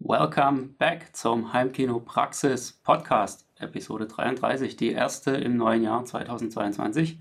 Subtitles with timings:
[0.00, 7.18] Welcome back zum Heimkino Praxis Podcast, Episode 33, die erste im neuen Jahr 2022.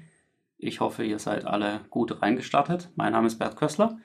[0.59, 2.91] Ich hoffe, ihr seid alle gut reingestartet.
[2.95, 3.97] Mein Name ist Bert Kössler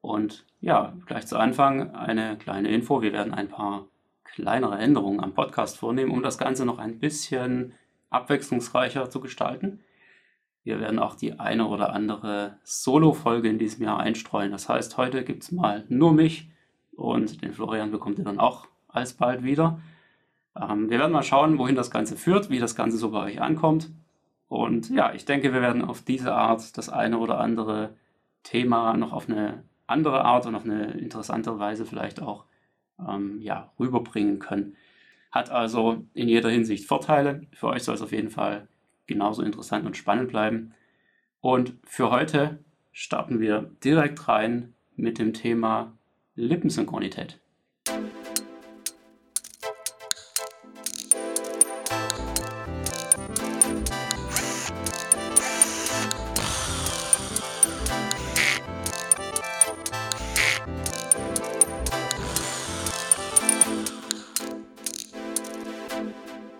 [0.00, 3.00] und ja, gleich zu Anfang eine kleine Info.
[3.00, 3.86] Wir werden ein paar
[4.24, 7.74] kleinere Änderungen am Podcast vornehmen, um das Ganze noch ein bisschen
[8.10, 9.84] abwechslungsreicher zu gestalten.
[10.64, 14.50] Wir werden auch die eine oder andere Solo-Folge in diesem Jahr einstreuen.
[14.50, 16.50] Das heißt, heute gibt es mal nur mich
[16.96, 19.80] und den Florian bekommt ihr dann auch alsbald wieder.
[20.58, 23.40] Ähm, wir werden mal schauen, wohin das Ganze führt, wie das Ganze so bei euch
[23.40, 23.90] ankommt.
[24.48, 27.94] Und ja, ich denke, wir werden auf diese Art das eine oder andere
[28.42, 32.44] Thema noch auf eine andere Art und auf eine interessante Weise vielleicht auch
[32.98, 34.76] ähm, ja, rüberbringen können.
[35.30, 37.42] Hat also in jeder Hinsicht Vorteile.
[37.52, 38.68] Für euch soll es auf jeden Fall
[39.06, 40.74] genauso interessant und spannend bleiben.
[41.40, 42.58] Und für heute
[42.92, 45.92] starten wir direkt rein mit dem Thema
[46.36, 47.38] Lippensynchronität.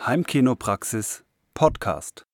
[0.06, 1.24] Heimkinopraxis
[1.55, 2.24] Podcast.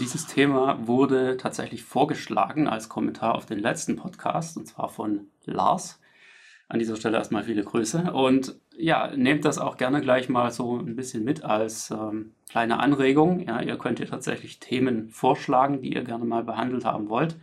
[0.00, 6.00] Dieses Thema wurde tatsächlich vorgeschlagen als Kommentar auf den letzten Podcast, und zwar von Lars.
[6.68, 8.12] An dieser Stelle erstmal viele Grüße.
[8.12, 12.80] Und ja, nehmt das auch gerne gleich mal so ein bisschen mit als ähm, kleine
[12.80, 13.40] Anregung.
[13.40, 17.36] Ja, ihr könnt hier tatsächlich Themen vorschlagen, die ihr gerne mal behandelt haben wollt.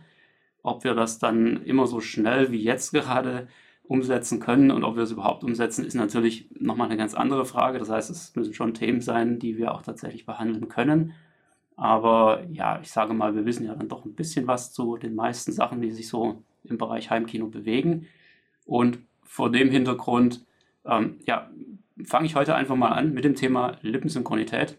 [0.62, 3.48] Ob wir das dann immer so schnell wie jetzt gerade
[3.84, 7.78] umsetzen können und ob wir es überhaupt umsetzen, ist natürlich nochmal eine ganz andere Frage.
[7.78, 11.12] Das heißt, es müssen schon Themen sein, die wir auch tatsächlich behandeln können.
[11.76, 15.14] Aber ja, ich sage mal, wir wissen ja dann doch ein bisschen was zu den
[15.14, 18.06] meisten Sachen, die sich so im Bereich Heimkino bewegen.
[18.64, 20.44] Und vor dem Hintergrund,
[20.84, 21.50] ähm, ja,
[22.04, 24.78] fange ich heute einfach mal an mit dem Thema Lippensynchronität.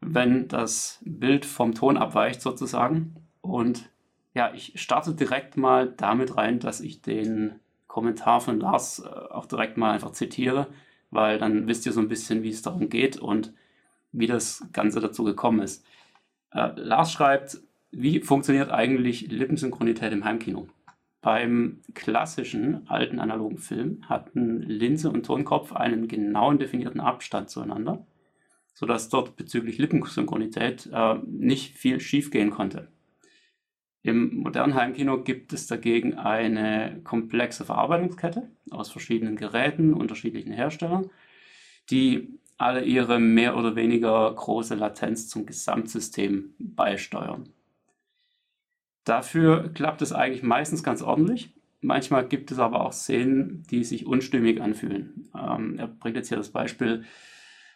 [0.00, 3.14] Wenn das Bild vom Ton abweicht sozusagen.
[3.40, 3.90] Und
[4.34, 9.46] ja, ich starte direkt mal damit rein, dass ich den Kommentar von Lars äh, auch
[9.46, 10.68] direkt mal einfach zitiere,
[11.10, 13.52] weil dann wisst ihr so ein bisschen, wie es darum geht und
[14.12, 15.84] wie das Ganze dazu gekommen ist.
[16.52, 17.58] Äh, Lars schreibt,
[17.90, 20.68] wie funktioniert eigentlich Lippensynchronität im Heimkino?
[21.20, 28.04] Beim klassischen alten analogen Film hatten Linse und Tonkopf einen genauen definierten Abstand zueinander,
[28.74, 32.88] sodass dort bezüglich Lippensynchronität äh, nicht viel schiefgehen konnte.
[34.02, 41.08] Im modernen Heimkino gibt es dagegen eine komplexe Verarbeitungskette aus verschiedenen Geräten, unterschiedlichen Herstellern,
[41.88, 47.48] die alle ihre mehr oder weniger große Latenz zum Gesamtsystem beisteuern.
[49.04, 51.52] Dafür klappt es eigentlich meistens ganz ordentlich.
[51.80, 55.28] Manchmal gibt es aber auch Szenen, die sich unstimmig anfühlen.
[55.36, 57.04] Ähm, er bringt jetzt hier das Beispiel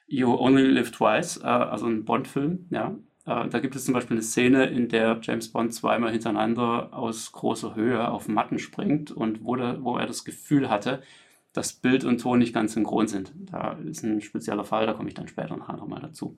[0.07, 2.69] You Only Live Twice, äh, also ein Bond-Film.
[2.71, 2.97] Ja.
[3.27, 7.33] Äh, da gibt es zum Beispiel eine Szene, in der James Bond zweimal hintereinander aus
[7.33, 11.03] großer Höhe auf Matten springt und wo, der, wo er das Gefühl hatte,
[11.57, 13.33] dass Bild und Ton nicht ganz synchron sind.
[13.51, 16.37] Da ist ein spezieller Fall, da komme ich dann später nachher nochmal dazu.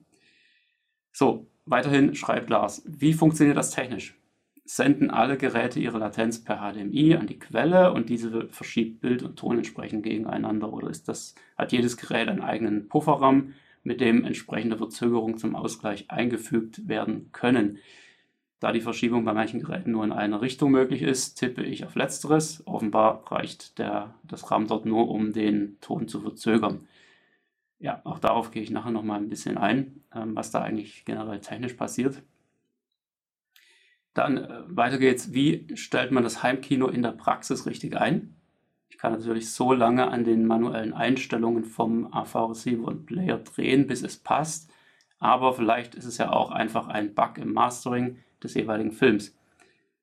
[1.11, 4.17] So, weiterhin schreibt Lars, wie funktioniert das technisch?
[4.63, 9.37] Senden alle Geräte ihre Latenz per HDMI an die Quelle und diese verschiebt Bild und
[9.37, 13.53] Ton entsprechend gegeneinander oder ist das, hat jedes Gerät einen eigenen Pufferraum,
[13.83, 17.79] mit dem entsprechende Verzögerungen zum Ausgleich eingefügt werden können?
[18.59, 21.95] Da die Verschiebung bei manchen Geräten nur in eine Richtung möglich ist, tippe ich auf
[21.95, 22.61] Letzteres.
[22.67, 26.85] Offenbar reicht der, das RAM dort nur, um den Ton zu verzögern.
[27.79, 31.39] Ja, auch darauf gehe ich nachher nochmal ein bisschen ein, ähm, was da eigentlich generell
[31.39, 32.21] technisch passiert.
[34.13, 35.31] Dann äh, weiter geht's.
[35.33, 38.35] Wie stellt man das Heimkino in der Praxis richtig ein?
[38.89, 44.03] Ich kann natürlich so lange an den manuellen Einstellungen vom AV-Receiver und Player drehen, bis
[44.03, 44.69] es passt.
[45.19, 49.35] Aber vielleicht ist es ja auch einfach ein Bug im Mastering, des jeweiligen Films.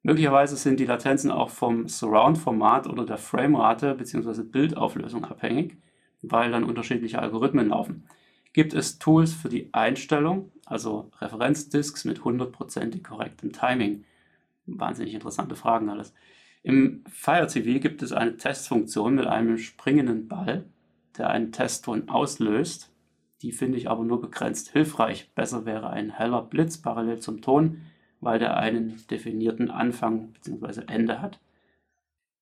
[0.03, 4.43] Möglicherweise sind die Latenzen auch vom Surround-Format oder der Framerate bzw.
[4.45, 5.77] Bildauflösung abhängig,
[6.23, 8.05] weil dann unterschiedliche Algorithmen laufen.
[8.53, 14.05] Gibt es Tools für die Einstellung, also Referenzdisks mit 100% korrektem Timing?
[14.67, 16.15] Wahnsinnig interessante Fragen alles.
[16.63, 20.65] Im Fire TV gibt es eine Testfunktion mit einem springenden Ball,
[21.19, 22.93] der einen Testton auslöst.
[23.43, 25.31] Die finde ich aber nur begrenzt hilfreich.
[25.35, 27.83] Besser wäre ein heller Blitz parallel zum Ton,
[28.21, 30.83] weil der einen definierten Anfang bzw.
[30.87, 31.41] Ende hat.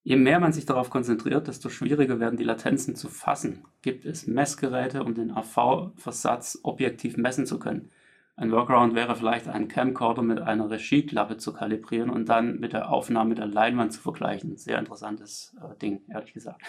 [0.02, 3.64] Je mehr man sich darauf konzentriert, desto schwieriger werden die Latenzen zu fassen.
[3.80, 7.90] Gibt es Messgeräte, um den AV-Versatz objektiv messen zu können?
[8.36, 12.90] Ein Workaround wäre vielleicht einen Camcorder mit einer Regieklappe zu kalibrieren und dann mit der
[12.90, 14.56] Aufnahme der Leinwand zu vergleichen.
[14.56, 16.60] Sehr interessantes äh, Ding, ehrlich gesagt.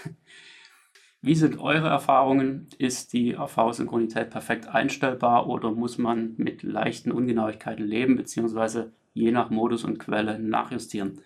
[1.26, 2.68] Wie sind eure Erfahrungen?
[2.78, 9.50] Ist die AV-Synchronität perfekt einstellbar oder muss man mit leichten Ungenauigkeiten leben, beziehungsweise je nach
[9.50, 11.20] Modus und Quelle nachjustieren?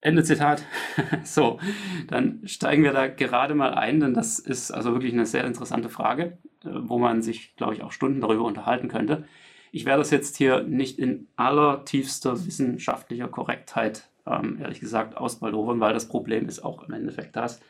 [0.00, 0.62] Ende Zitat.
[1.24, 1.58] so,
[2.06, 5.88] dann steigen wir da gerade mal ein, denn das ist also wirklich eine sehr interessante
[5.88, 9.24] Frage, äh, wo man sich, glaube ich, auch Stunden darüber unterhalten könnte.
[9.72, 15.92] Ich werde das jetzt hier nicht in allertiefster wissenschaftlicher Korrektheit, ähm, ehrlich gesagt, ausbaldowern, weil
[15.92, 17.60] das Problem ist auch im Endeffekt das,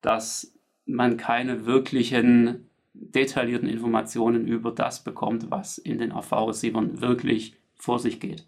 [0.00, 0.54] dass
[0.86, 8.20] man keine wirklichen detaillierten Informationen über das bekommt, was in den AV-Receivern wirklich vor sich
[8.20, 8.46] geht.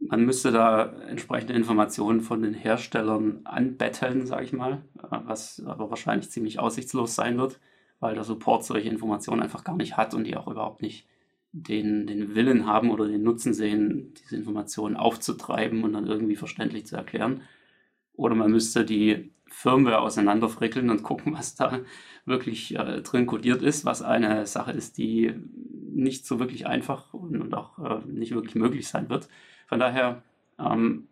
[0.00, 6.30] Man müsste da entsprechende Informationen von den Herstellern anbetteln, sage ich mal, was aber wahrscheinlich
[6.30, 7.58] ziemlich aussichtslos sein wird,
[7.98, 11.08] weil der Support solche Informationen einfach gar nicht hat und die auch überhaupt nicht
[11.52, 16.86] den, den Willen haben oder den Nutzen sehen, diese Informationen aufzutreiben und dann irgendwie verständlich
[16.86, 17.42] zu erklären.
[18.12, 21.80] Oder man müsste die Firmware auseinanderfrickeln und gucken, was da
[22.24, 25.34] wirklich äh, drin codiert ist, was eine Sache ist, die
[25.92, 29.28] nicht so wirklich einfach und, und auch äh, nicht wirklich möglich sein wird.
[29.66, 30.22] Von daher,
[30.58, 31.08] ähm,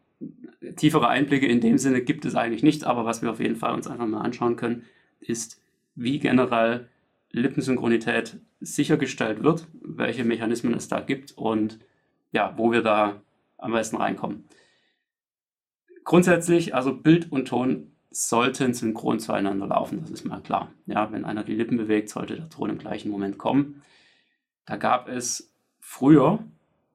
[0.76, 3.74] tiefere Einblicke in dem Sinne gibt es eigentlich nicht, aber was wir auf jeden Fall
[3.74, 4.84] uns einfach mal anschauen können,
[5.20, 5.62] ist,
[5.94, 6.88] wie generell
[7.32, 11.78] Lippensynchronität sichergestellt wird, welche Mechanismen es da gibt und
[12.32, 13.20] ja, wo wir da
[13.58, 14.44] am besten reinkommen.
[16.04, 20.72] Grundsätzlich, also Bild und Ton sollten synchron zueinander laufen, das ist mal klar.
[20.86, 23.82] Ja, wenn einer die Lippen bewegt, sollte der Ton im gleichen Moment kommen.
[24.64, 26.38] Da gab es früher,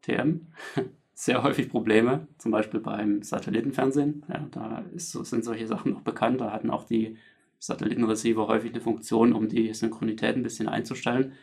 [0.02, 0.48] TM,
[1.14, 4.24] sehr häufig Probleme, zum Beispiel beim Satellitenfernsehen.
[4.30, 6.42] Ja, da ist, sind solche Sachen noch bekannt.
[6.42, 7.18] Da hatten auch die
[7.60, 11.34] Satellitenreceiver häufig eine Funktion, um die Synchronität ein bisschen einzustellen.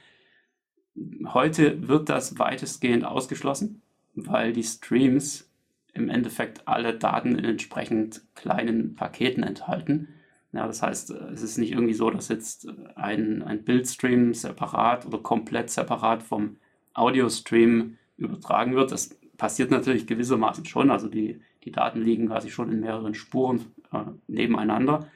[1.27, 3.83] Heute wird das weitestgehend ausgeschlossen,
[4.17, 5.48] weil die Streams
[5.93, 10.09] im Endeffekt alle Daten in entsprechend kleinen Paketen enthalten.
[10.53, 15.19] Ja, das heißt, es ist nicht irgendwie so, dass jetzt ein, ein Bildstream separat oder
[15.19, 16.57] komplett separat vom
[16.95, 18.93] Audiostream übertragen wird.
[18.93, 20.91] Das passiert natürlich gewissermaßen schon.
[20.91, 25.07] Also die, die Daten liegen quasi schon in mehreren Spuren äh, nebeneinander.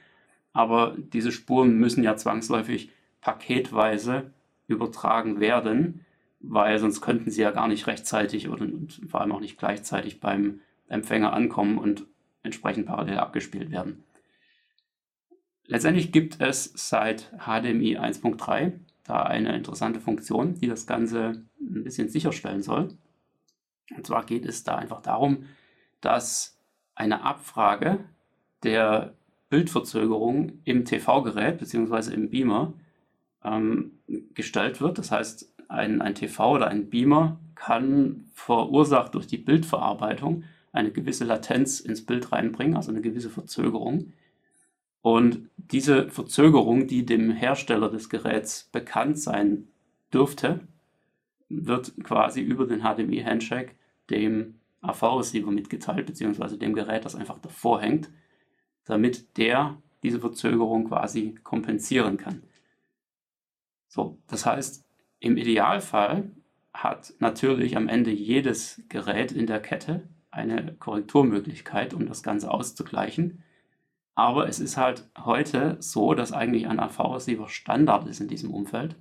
[0.53, 2.91] Aber diese Spuren müssen ja zwangsläufig
[3.21, 4.31] paketweise
[4.67, 6.02] übertragen werden,
[6.43, 8.67] weil sonst könnten sie ja gar nicht rechtzeitig oder
[9.07, 10.59] vor allem auch nicht gleichzeitig beim
[10.89, 12.05] Empfänger ankommen und
[12.43, 14.03] entsprechend parallel abgespielt werden.
[15.65, 18.73] Letztendlich gibt es seit HDMI 1.3
[19.05, 22.89] da eine interessante Funktion, die das Ganze ein bisschen sicherstellen soll.
[23.95, 25.45] Und zwar geht es da einfach darum,
[26.01, 26.57] dass
[26.95, 28.03] eine Abfrage
[28.63, 29.13] der
[29.49, 32.13] Bildverzögerung im TV-Gerät bzw.
[32.13, 32.73] im Beamer
[33.43, 33.99] ähm,
[34.33, 34.97] gestellt wird.
[34.97, 41.23] Das heißt, ein, ein TV oder ein Beamer kann verursacht durch die Bildverarbeitung eine gewisse
[41.25, 44.13] Latenz ins Bild reinbringen, also eine gewisse Verzögerung.
[45.01, 49.67] Und diese Verzögerung, die dem Hersteller des Geräts bekannt sein
[50.13, 50.61] dürfte,
[51.49, 53.75] wird quasi über den HDMI-Handshake
[54.09, 58.09] dem AV-Receiver mitgeteilt, beziehungsweise dem Gerät, das einfach davor hängt,
[58.85, 62.43] damit der diese Verzögerung quasi kompensieren kann.
[63.87, 64.83] So, das heißt,
[65.23, 66.31] im Idealfall
[66.73, 73.41] hat natürlich am Ende jedes Gerät in der Kette eine Korrekturmöglichkeit, um das Ganze auszugleichen.
[74.15, 78.97] Aber es ist halt heute so, dass eigentlich ein AV-Receiver Standard ist in diesem Umfeld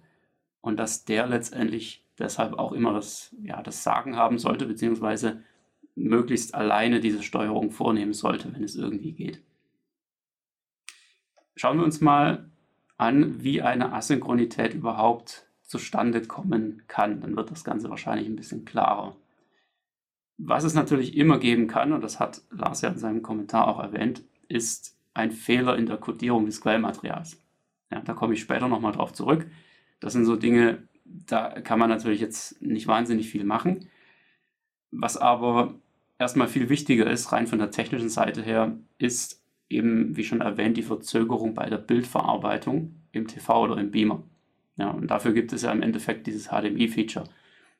[0.60, 5.42] und dass der letztendlich deshalb auch immer das, ja, das Sagen haben sollte, beziehungsweise
[5.96, 9.42] möglichst alleine diese Steuerung vornehmen sollte, wenn es irgendwie geht.
[11.56, 12.48] Schauen wir uns mal
[12.96, 17.22] an, wie eine Asynchronität überhaupt zustande kommen kann.
[17.22, 19.16] Dann wird das Ganze wahrscheinlich ein bisschen klarer.
[20.36, 23.80] Was es natürlich immer geben kann, und das hat Lars ja in seinem Kommentar auch
[23.80, 27.40] erwähnt, ist ein Fehler in der Codierung des Quellmaterials.
[27.90, 29.46] Ja, da komme ich später nochmal drauf zurück.
[29.98, 33.88] Das sind so Dinge, da kann man natürlich jetzt nicht wahnsinnig viel machen.
[34.90, 35.74] Was aber
[36.18, 40.76] erstmal viel wichtiger ist, rein von der technischen Seite her, ist eben, wie schon erwähnt,
[40.76, 44.22] die Verzögerung bei der Bildverarbeitung im TV oder im Beamer.
[44.76, 47.26] Ja, und dafür gibt es ja im Endeffekt dieses HDMI-Feature.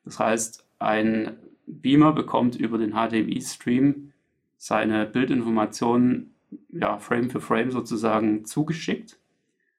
[0.05, 4.11] Das heißt, ein Beamer bekommt über den HDMI-Stream
[4.57, 6.33] seine Bildinformationen
[6.69, 9.17] ja, Frame für Frame sozusagen zugeschickt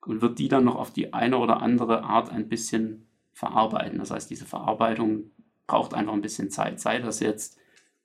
[0.05, 3.99] und wird die dann noch auf die eine oder andere Art ein bisschen verarbeiten.
[3.99, 5.31] Das heißt, diese Verarbeitung
[5.67, 6.81] braucht einfach ein bisschen Zeit.
[6.81, 7.59] Sei das jetzt,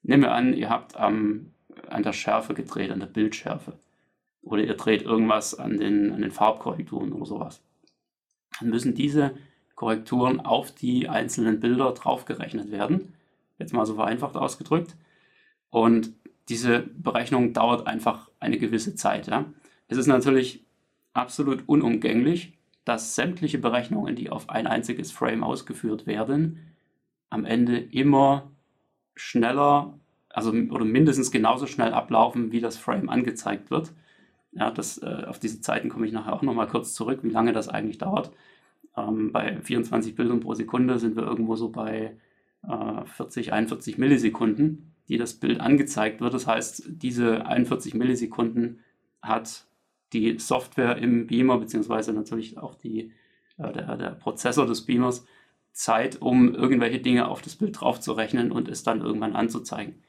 [0.04, 1.52] nehmen wir an, ihr habt ähm,
[1.90, 3.74] an der Schärfe gedreht, an der Bildschärfe.
[4.42, 7.62] Oder ihr dreht irgendwas an den, an den Farbkorrekturen oder sowas.
[8.62, 9.32] Müssen diese
[9.76, 13.14] Korrekturen auf die einzelnen Bilder draufgerechnet werden.
[13.58, 14.96] Jetzt mal so vereinfacht ausgedrückt.
[15.70, 16.12] Und
[16.50, 19.28] diese Berechnung dauert einfach eine gewisse Zeit.
[19.28, 19.46] Ja.
[19.88, 20.66] Es ist natürlich
[21.14, 22.54] absolut unumgänglich,
[22.86, 26.74] dass sämtliche Berechnungen, die auf ein einziges Frame ausgeführt werden,
[27.30, 28.52] am Ende immer
[29.16, 30.00] schneller,
[30.30, 33.92] also oder mindestens genauso schnell ablaufen, wie das Frame angezeigt wird.
[34.52, 37.54] Ja, das, äh, auf diese Zeiten komme ich nachher auch nochmal kurz zurück, wie lange
[37.54, 38.32] das eigentlich dauert.
[38.98, 42.18] Ähm, bei 24 Bildern pro Sekunde sind wir irgendwo so bei
[42.68, 46.34] äh, 40, 41 Millisekunden, die das Bild angezeigt wird.
[46.34, 48.80] Das heißt, diese 41 Millisekunden
[49.22, 49.66] hat
[50.14, 53.12] die Software im Beamer, beziehungsweise natürlich auch die,
[53.58, 55.26] äh, der, der Prozessor des Beamers,
[55.72, 60.04] Zeit, um irgendwelche Dinge auf das Bild draufzurechnen und es dann irgendwann anzuzeigen.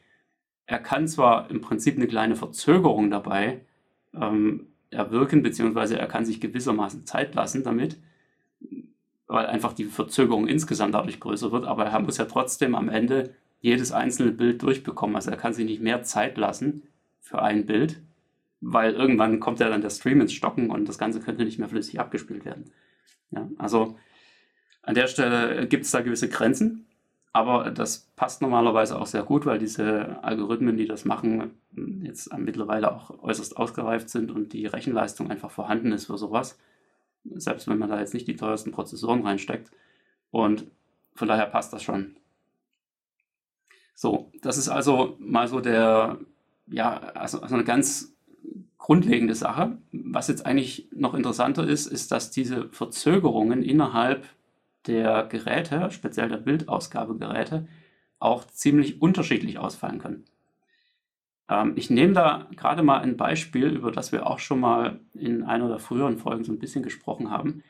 [0.66, 3.66] Er kann zwar im Prinzip eine kleine Verzögerung dabei
[4.14, 7.99] ähm, erwirken, beziehungsweise er kann sich gewissermaßen Zeit lassen damit,
[9.26, 13.35] weil einfach die Verzögerung insgesamt dadurch größer wird, aber er muss ja trotzdem am Ende
[13.61, 15.17] jedes einzelne Bild durchbekommen.
[15.17, 16.83] Also er kann sich nicht mehr Zeit lassen
[17.21, 18.00] für ein Bild,
[18.61, 21.69] weil irgendwann kommt ja dann der Stream ins Stocken und das Ganze könnte nicht mehr
[21.69, 22.73] flüssig abgespielt werden.
[23.31, 23.97] Ja, also
[24.83, 26.87] an der Stelle gibt es da gewisse Grenzen,
[27.33, 31.53] aber das passt normalerweise auch sehr gut, weil diese Algorithmen, die das machen,
[32.03, 36.59] jetzt mittlerweile auch äußerst ausgereift sind und die Rechenleistung einfach vorhanden ist für sowas.
[37.25, 39.71] Selbst wenn man da jetzt nicht die teuersten Prozessoren reinsteckt.
[40.33, 40.67] Und
[41.15, 42.17] von daher passt das schon.
[43.95, 46.19] So, das ist also mal so der,
[46.67, 48.17] ja, also, also eine ganz
[48.79, 49.79] grundlegende Sache.
[49.93, 54.27] Was jetzt eigentlich noch interessanter ist, ist, dass diese Verzögerungen innerhalb
[54.87, 57.67] der Geräte, speziell der Bildausgabegeräte,
[58.19, 60.25] auch ziemlich unterschiedlich ausfallen können.
[61.49, 65.43] Ähm, ich nehme da gerade mal ein Beispiel, über das wir auch schon mal in
[65.43, 67.63] einer der früheren Folgen so ein bisschen gesprochen haben,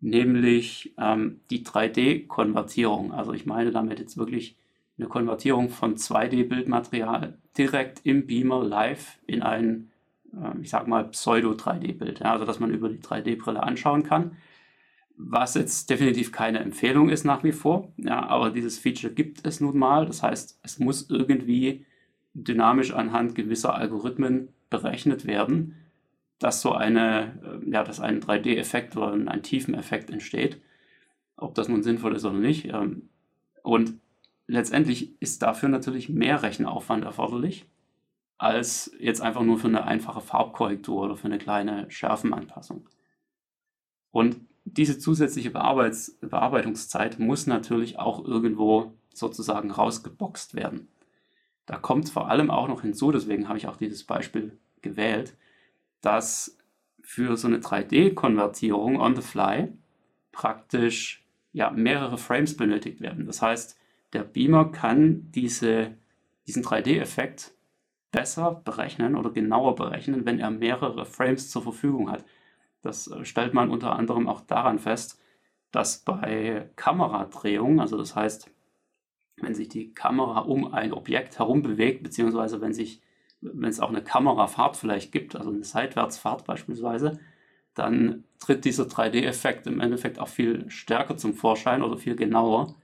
[0.00, 3.12] nämlich ähm, die 3D-Konvertierung.
[3.12, 4.56] Also ich meine damit jetzt wirklich
[4.98, 9.90] eine Konvertierung von 2D-Bildmaterial direkt im Beamer live in ein,
[10.32, 12.20] äh, ich sag mal, Pseudo-3D-Bild.
[12.20, 14.36] Ja, also dass man über die 3D-Brille anschauen kann
[15.16, 17.92] was jetzt definitiv keine Empfehlung ist nach wie vor.
[17.96, 20.06] Ja, aber dieses Feature gibt es nun mal.
[20.06, 21.86] Das heißt, es muss irgendwie
[22.34, 25.76] dynamisch anhand gewisser Algorithmen berechnet werden,
[26.40, 30.60] dass so eine, äh, ja, dass ein 3D-Effekt oder ein Tiefeneffekt entsteht.
[31.36, 32.66] Ob das nun sinnvoll ist oder nicht.
[32.66, 33.08] Ähm,
[33.62, 33.94] und
[34.46, 37.66] letztendlich ist dafür natürlich mehr Rechenaufwand erforderlich,
[38.36, 42.88] als jetzt einfach nur für eine einfache Farbkorrektur oder für eine kleine Schärfenanpassung.
[44.10, 50.88] Und diese zusätzliche Bearbeits Bearbeitungszeit muss natürlich auch irgendwo sozusagen rausgeboxt werden.
[51.66, 55.36] Da kommt vor allem auch noch hinzu, deswegen habe ich auch dieses Beispiel gewählt,
[56.00, 56.58] dass
[57.00, 59.72] für so eine 3D-Konvertierung on the fly
[60.32, 63.26] praktisch ja, mehrere Frames benötigt werden.
[63.26, 63.78] Das heißt,
[64.12, 65.94] der Beamer kann diese,
[66.46, 67.52] diesen 3D-Effekt
[68.10, 72.24] besser berechnen oder genauer berechnen, wenn er mehrere Frames zur Verfügung hat.
[72.84, 75.20] Das äh, stellt man unter anderem auch daran fest,
[75.72, 78.50] dass bei Kameradrehungen, also das heißt,
[79.40, 83.00] wenn sich die Kamera um ein Objekt herum bewegt, beziehungsweise wenn sich,
[83.40, 87.18] wenn es auch eine Kamerafahrt vielleicht gibt, also eine Seitwärtsfahrt beispielsweise,
[87.74, 92.76] dann tritt dieser 3D-Effekt im Endeffekt auch viel stärker zum Vorschein oder viel genauer,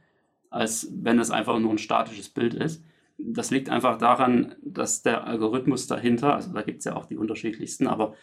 [0.49, 2.83] als wenn es einfach nur ein statisches Bild ist.
[3.19, 7.19] Das liegt einfach daran, dass der Algorithmus dahinter, also da gibt es ja auch die
[7.19, 8.15] unterschiedlichsten, aber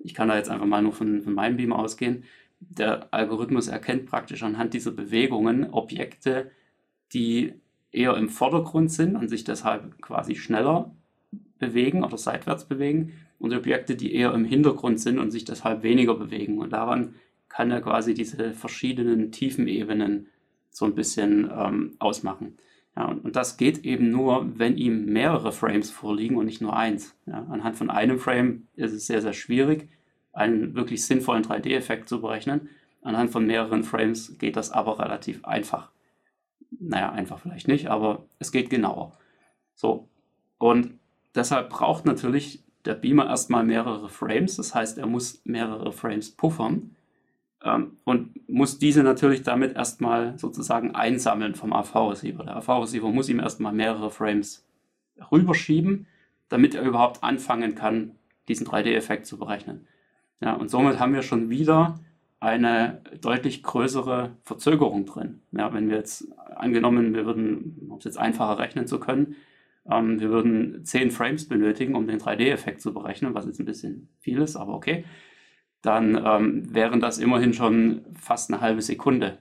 [0.00, 2.24] ich kann da jetzt einfach mal nur von, von meinem Beam ausgehen,
[2.60, 6.50] der Algorithmus erkennt praktisch anhand dieser Bewegungen Objekte,
[7.12, 7.54] die
[7.92, 10.94] eher im Vordergrund sind und sich deshalb quasi schneller
[11.58, 16.14] bewegen oder seitwärts bewegen und Objekte, die eher im Hintergrund sind und sich deshalb weniger
[16.14, 16.58] bewegen.
[16.58, 17.14] Und daran
[17.48, 20.28] kann er quasi diese verschiedenen Tiefenebenen
[20.70, 22.56] so ein bisschen ähm, ausmachen.
[22.96, 26.76] Ja, und, und, das geht eben nur, wenn ihm mehrere Frames vorliegen und nicht nur
[26.76, 27.14] eins.
[27.26, 29.88] Ja, anhand von einem Frame ist es sehr, sehr schwierig,
[30.32, 32.70] einen wirklich sinnvollen 3D-Effekt zu berechnen.
[33.02, 35.90] Anhand von mehreren Frames geht das aber relativ einfach.
[36.80, 39.12] Naja, einfach vielleicht nicht, aber es geht genauer.
[39.74, 40.08] So,
[40.58, 40.98] und
[41.34, 44.56] deshalb braucht natürlich der Beamer erstmal mehrere Frames.
[44.56, 46.95] Das heißt, er muss mehrere Frames puffern
[48.04, 52.44] und muss diese natürlich damit erstmal sozusagen einsammeln vom AV-Receiver.
[52.44, 54.66] Der AV-Receiver muss ihm erstmal mehrere Frames
[55.32, 56.06] rüberschieben,
[56.48, 58.12] damit er überhaupt anfangen kann,
[58.48, 59.86] diesen 3D-Effekt zu berechnen.
[60.40, 61.98] Ja, und somit haben wir schon wieder
[62.38, 65.40] eine deutlich größere Verzögerung drin.
[65.52, 69.36] Ja, wenn wir jetzt angenommen, wir würden, um es jetzt einfacher rechnen zu können,
[69.90, 74.08] ähm, wir würden 10 Frames benötigen, um den 3D-Effekt zu berechnen, was jetzt ein bisschen
[74.20, 75.04] viel ist, aber okay
[75.82, 79.38] dann ähm, wären das immerhin schon fast eine halbe Sekunde.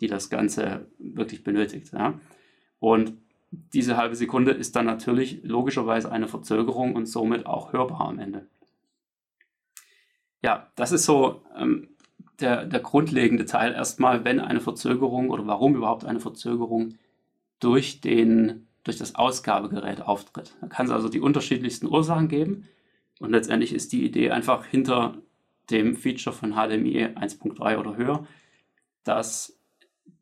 [0.00, 1.92] die das Ganze wirklich benötigt.
[1.92, 2.20] Ja?
[2.80, 3.14] Und
[3.50, 8.46] diese halbe Sekunde ist dann natürlich logischerweise eine Verzögerung und somit auch hörbar am Ende.
[10.42, 11.88] Ja, das ist so ähm,
[12.40, 16.96] der, der grundlegende Teil erstmal, wenn eine Verzögerung oder warum überhaupt eine Verzögerung
[17.58, 20.54] durch, den, durch das Ausgabegerät auftritt.
[20.60, 22.68] Da kann es also die unterschiedlichsten Ursachen geben
[23.18, 25.16] und letztendlich ist die Idee einfach hinter
[25.70, 28.26] dem Feature von HDMI 1.3 oder höher,
[29.04, 29.58] dass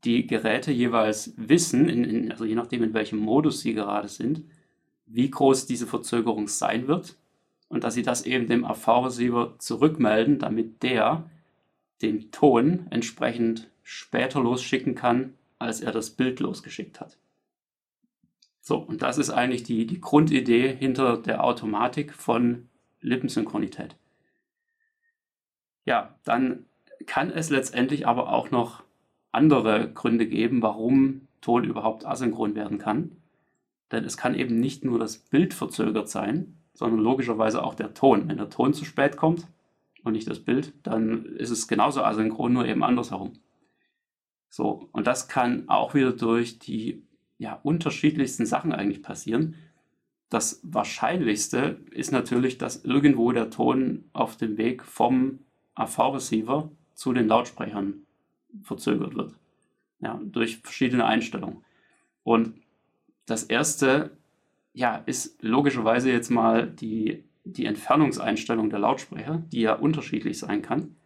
[0.05, 4.43] die Geräte jeweils wissen, in, in, also je nachdem in welchem Modus sie gerade sind,
[5.07, 7.17] wie groß diese Verzögerung sein wird
[7.69, 11.29] und dass sie das eben dem AV-Receiver zurückmelden, damit der
[12.03, 17.19] den Ton entsprechend später losschicken kann, als er das Bild losgeschickt hat.
[18.61, 22.69] So, und das ist eigentlich die, die Grundidee hinter der Automatik von
[23.01, 23.97] Lippensynchronität.
[25.85, 26.67] Ja, dann
[27.07, 28.83] kann es letztendlich aber auch noch
[29.33, 33.17] andere Gründe geben, warum Ton überhaupt asynchron werden kann.
[33.93, 38.29] Denn es kann eben nicht nur das Bild verzögert sein, sondern logischerweise auch der Ton.
[38.29, 39.47] Wenn der Ton zu spät kommt
[40.03, 43.35] und nicht das Bild, dann ist es genauso asynchron, nur eben andersherum.
[44.49, 47.03] So, und das kann auch wieder durch die
[47.39, 49.57] ja, unterschiedlichsten Sachen eigentlich passieren.
[50.31, 55.41] Das Wahrscheinlichste ist natürlich, dass irgendwo der Ton auf dem Weg vom
[55.75, 58.07] AV-Receiver zu den Lautsprechern
[58.63, 59.35] verzögert wird.
[60.01, 61.65] Ja, durch verschiedene Einstellungen.
[62.23, 62.55] Und
[63.27, 64.11] das erste
[64.73, 70.97] ja, ist logischerweise jetzt mal die, die Entfernungseinstellung der Lautsprecher, die ja unterschiedlich sein kann.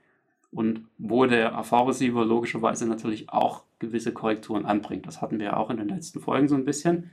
[0.51, 5.07] Und wo der AV-Receiver logischerweise natürlich auch gewisse Korrekturen anbringt.
[5.07, 7.11] Das hatten wir ja auch in den letzten Folgen so ein bisschen.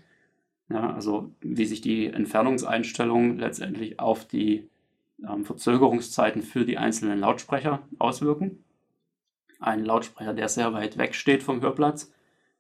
[0.70, 4.68] Ja, also wie sich die Entfernungseinstellungen letztendlich auf die
[5.24, 8.64] ähm, Verzögerungszeiten für die einzelnen Lautsprecher auswirken.
[9.60, 12.12] Ein Lautsprecher, der sehr weit weg steht vom Hörplatz,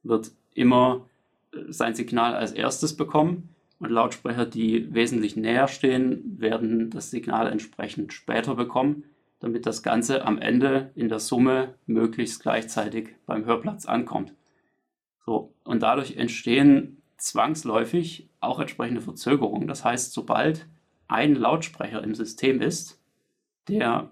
[0.03, 1.07] wird immer
[1.51, 7.51] äh, sein Signal als erstes bekommen und Lautsprecher, die wesentlich näher stehen, werden das Signal
[7.51, 9.03] entsprechend später bekommen,
[9.39, 14.33] damit das Ganze am Ende in der Summe möglichst gleichzeitig beim Hörplatz ankommt.
[15.25, 19.67] So, und dadurch entstehen zwangsläufig auch entsprechende Verzögerungen.
[19.67, 20.67] Das heißt, sobald
[21.07, 23.01] ein Lautsprecher im System ist,
[23.67, 24.11] der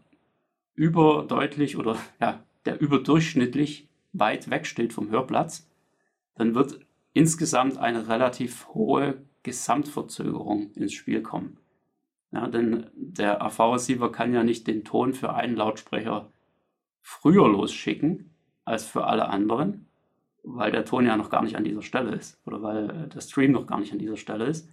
[0.75, 5.69] überdeutlich oder ja, der überdurchschnittlich weit weg steht vom Hörplatz,
[6.35, 6.79] dann wird
[7.13, 11.57] insgesamt eine relativ hohe Gesamtverzögerung ins Spiel kommen.
[12.31, 16.31] Ja, denn der AV-Receiver kann ja nicht den Ton für einen Lautsprecher
[17.01, 18.31] früher losschicken
[18.65, 19.87] als für alle anderen,
[20.43, 23.21] weil der Ton ja noch gar nicht an dieser Stelle ist oder weil äh, der
[23.21, 24.67] Stream noch gar nicht an dieser Stelle ist,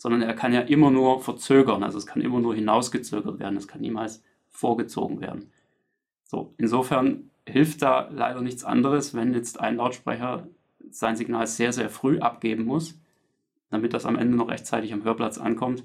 [0.00, 3.68] sondern er kann ja immer nur verzögern, also es kann immer nur hinausgezögert werden, es
[3.68, 5.52] kann niemals vorgezogen werden.
[6.24, 10.48] So, insofern hilft da leider nichts anderes, wenn jetzt ein Lautsprecher
[10.88, 12.98] sein Signal sehr, sehr früh abgeben muss,
[13.68, 15.84] damit das am Ende noch rechtzeitig am Hörplatz ankommt,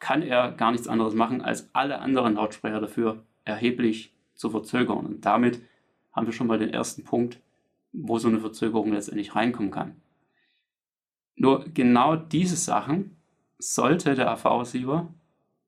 [0.00, 5.06] kann er gar nichts anderes machen, als alle anderen Lautsprecher dafür erheblich zu verzögern.
[5.06, 5.62] Und damit
[6.10, 7.38] haben wir schon mal den ersten Punkt,
[7.92, 9.94] wo so eine Verzögerung letztendlich reinkommen kann.
[11.36, 13.16] Nur genau diese Sachen
[13.72, 15.12] sollte der AV-Receiver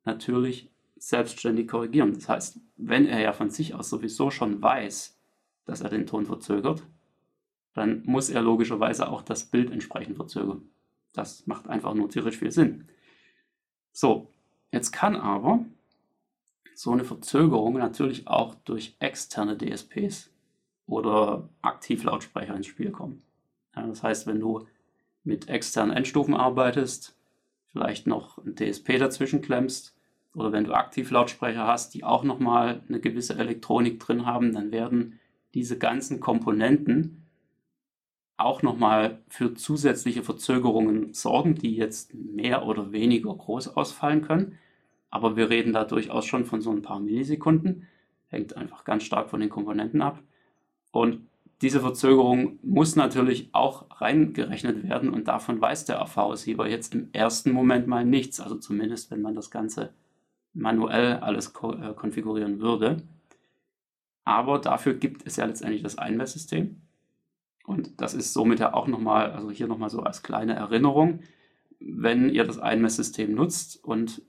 [0.04, 2.14] natürlich selbstständig korrigieren.
[2.14, 5.18] Das heißt, wenn er ja von sich aus sowieso schon weiß,
[5.64, 6.82] dass er den Ton verzögert,
[7.74, 10.62] dann muss er logischerweise auch das Bild entsprechend verzögern.
[11.12, 12.88] Das macht einfach nur tierisch viel Sinn.
[13.92, 14.30] So,
[14.70, 15.64] jetzt kann aber
[16.74, 20.30] so eine Verzögerung natürlich auch durch externe DSPs
[20.87, 23.22] oder Aktivlautsprecher ins Spiel kommen.
[23.74, 24.66] Ja, das heißt, wenn du
[25.24, 27.15] mit externen Endstufen arbeitest,
[27.76, 29.94] vielleicht noch ein DSP dazwischen klemmst
[30.34, 35.20] oder wenn du Aktivlautsprecher hast, die auch nochmal eine gewisse Elektronik drin haben, dann werden
[35.52, 37.26] diese ganzen Komponenten
[38.38, 44.58] auch nochmal für zusätzliche Verzögerungen sorgen, die jetzt mehr oder weniger groß ausfallen können.
[45.10, 47.86] Aber wir reden da durchaus schon von so ein paar Millisekunden.
[48.28, 50.22] Hängt einfach ganz stark von den Komponenten ab.
[50.92, 51.26] Und
[51.62, 57.50] diese Verzögerung muss natürlich auch reingerechnet werden und davon weiß der AV-Receiver jetzt im ersten
[57.52, 58.40] Moment mal nichts.
[58.40, 59.94] Also zumindest, wenn man das Ganze
[60.52, 62.98] manuell alles äh, konfigurieren würde.
[64.24, 66.82] Aber dafür gibt es ja letztendlich das Einmesssystem.
[67.64, 71.20] Und das ist somit ja auch nochmal, also hier nochmal so als kleine Erinnerung,
[71.80, 74.22] wenn ihr das Einmesssystem nutzt und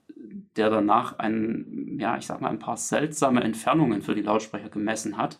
[0.55, 5.17] der danach ein, ja, ich sag mal, ein paar seltsame Entfernungen für die Lautsprecher gemessen
[5.17, 5.39] hat,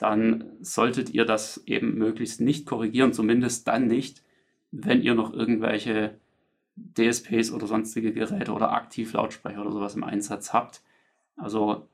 [0.00, 4.22] dann solltet ihr das eben möglichst nicht korrigieren, zumindest dann nicht,
[4.70, 6.18] wenn ihr noch irgendwelche
[6.76, 10.82] DSPs oder sonstige Geräte oder Aktivlautsprecher oder sowas im Einsatz habt.
[11.36, 11.86] Also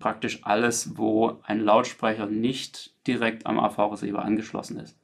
[0.00, 4.98] praktisch alles, wo ein Lautsprecher nicht direkt am AV-Receiver angeschlossen ist.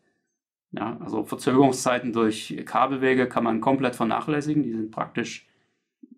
[0.72, 4.64] Ja, also Verzögerungszeiten durch Kabelwege kann man komplett vernachlässigen.
[4.64, 5.46] Die sind praktisch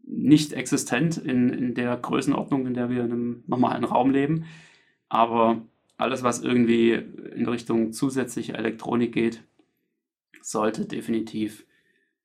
[0.05, 4.47] nicht existent in, in der Größenordnung, in der wir in einem normalen Raum leben.
[5.11, 5.61] Aber
[6.01, 9.43] alles, was irgendwie in Richtung zusätzliche Elektronik geht,
[10.43, 11.67] sollte definitiv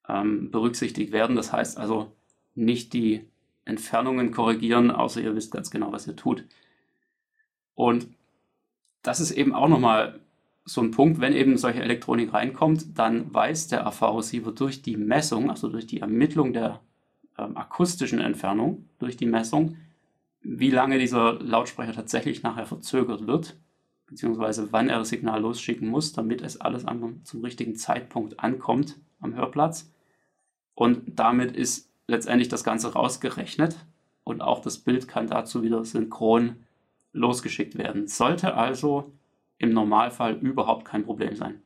[0.08, 1.36] ähm, berücksichtigt werden.
[1.36, 2.12] Das heißt also
[2.54, 3.26] nicht die
[3.66, 6.46] Entfernungen korrigieren, außer ihr wisst ganz genau, was ihr tut.
[7.74, 8.08] Und
[9.02, 10.20] das ist eben auch nochmal
[10.64, 15.52] so ein Punkt, wenn eben solche Elektronik reinkommt, dann weiß der AV-Receiver durch die Messung,
[15.52, 16.80] also durch die Ermittlung der
[17.38, 19.78] ähm, akustischen Entfernung, durch die Messung,
[20.42, 23.58] wie lange dieser Lautsprecher tatsächlich nachher verzögert wird,
[24.08, 29.00] beziehungsweise wann er das Signal losschicken muss, damit es alles am, zum richtigen Zeitpunkt ankommt
[29.20, 29.92] am Hörplatz.
[30.74, 33.76] Und damit ist letztendlich das Ganze rausgerechnet
[34.24, 36.58] und auch das Bild kann dazu wieder synchron
[37.14, 38.08] losgeschickt werden.
[38.08, 39.14] Sollte also
[39.58, 41.62] im Normalfall überhaupt kein Problem sein.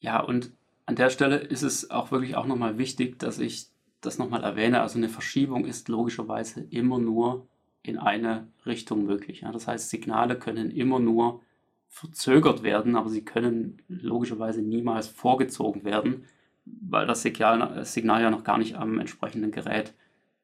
[0.00, 0.52] Ja, und
[0.86, 3.68] an der Stelle ist es auch wirklich auch nochmal wichtig, dass ich
[4.00, 4.82] das nochmal erwähne.
[4.82, 7.46] Also eine Verschiebung ist logischerweise immer nur
[7.84, 9.42] in eine Richtung möglich.
[9.42, 9.52] Ja.
[9.52, 11.42] Das heißt, Signale können immer nur
[11.88, 16.24] verzögert werden, aber sie können logischerweise niemals vorgezogen werden,
[16.64, 19.94] weil das Signal, das Signal ja noch gar nicht am entsprechenden Gerät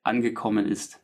[0.05, 1.03] angekommen ist.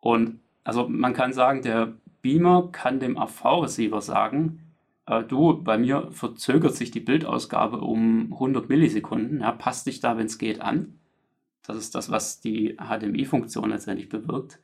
[0.00, 4.74] Und also man kann sagen, der Beamer kann dem AV-Receiver sagen,
[5.06, 10.18] äh, du, bei mir verzögert sich die Bildausgabe um 100 Millisekunden, ja, passt dich da,
[10.18, 10.98] wenn es geht, an.
[11.62, 14.58] Das ist das, was die HDMI-Funktion letztendlich bewirkt.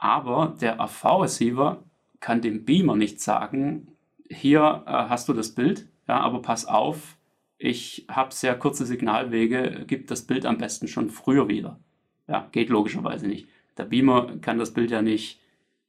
[0.00, 1.84] Aber der AV-Receiver
[2.20, 3.88] kann dem Beamer nicht sagen,
[4.30, 7.18] hier äh, hast du das Bild, ja, aber pass auf,
[7.58, 11.78] ich habe sehr kurze Signalwege, gib das Bild am besten schon früher wieder.
[12.26, 13.46] Ja, geht logischerweise nicht.
[13.76, 15.38] Der Beamer kann das Bild ja nicht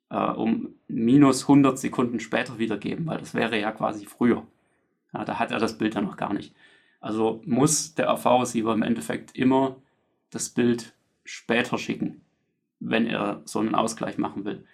[0.09, 4.45] äh, um minus 100 Sekunden später wiedergeben, weil das wäre ja quasi früher.
[5.13, 6.53] Ja, da hat er das Bild ja noch gar nicht.
[6.99, 9.77] Also muss der AV-Receiver im Endeffekt immer
[10.31, 10.93] das Bild
[11.23, 12.25] später schicken,
[12.81, 14.65] wenn er so einen Ausgleich machen will.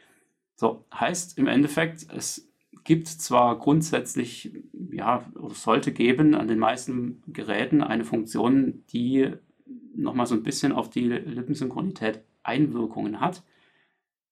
[0.56, 2.50] So, heißt im Endeffekt, es
[2.84, 4.52] gibt zwar grundsätzlich,
[4.92, 9.34] ja, oder sollte geben an den meisten Geräten eine Funktion, die
[9.96, 13.44] nochmal so ein bisschen auf die Lippensynchronität Einwirkungen hat.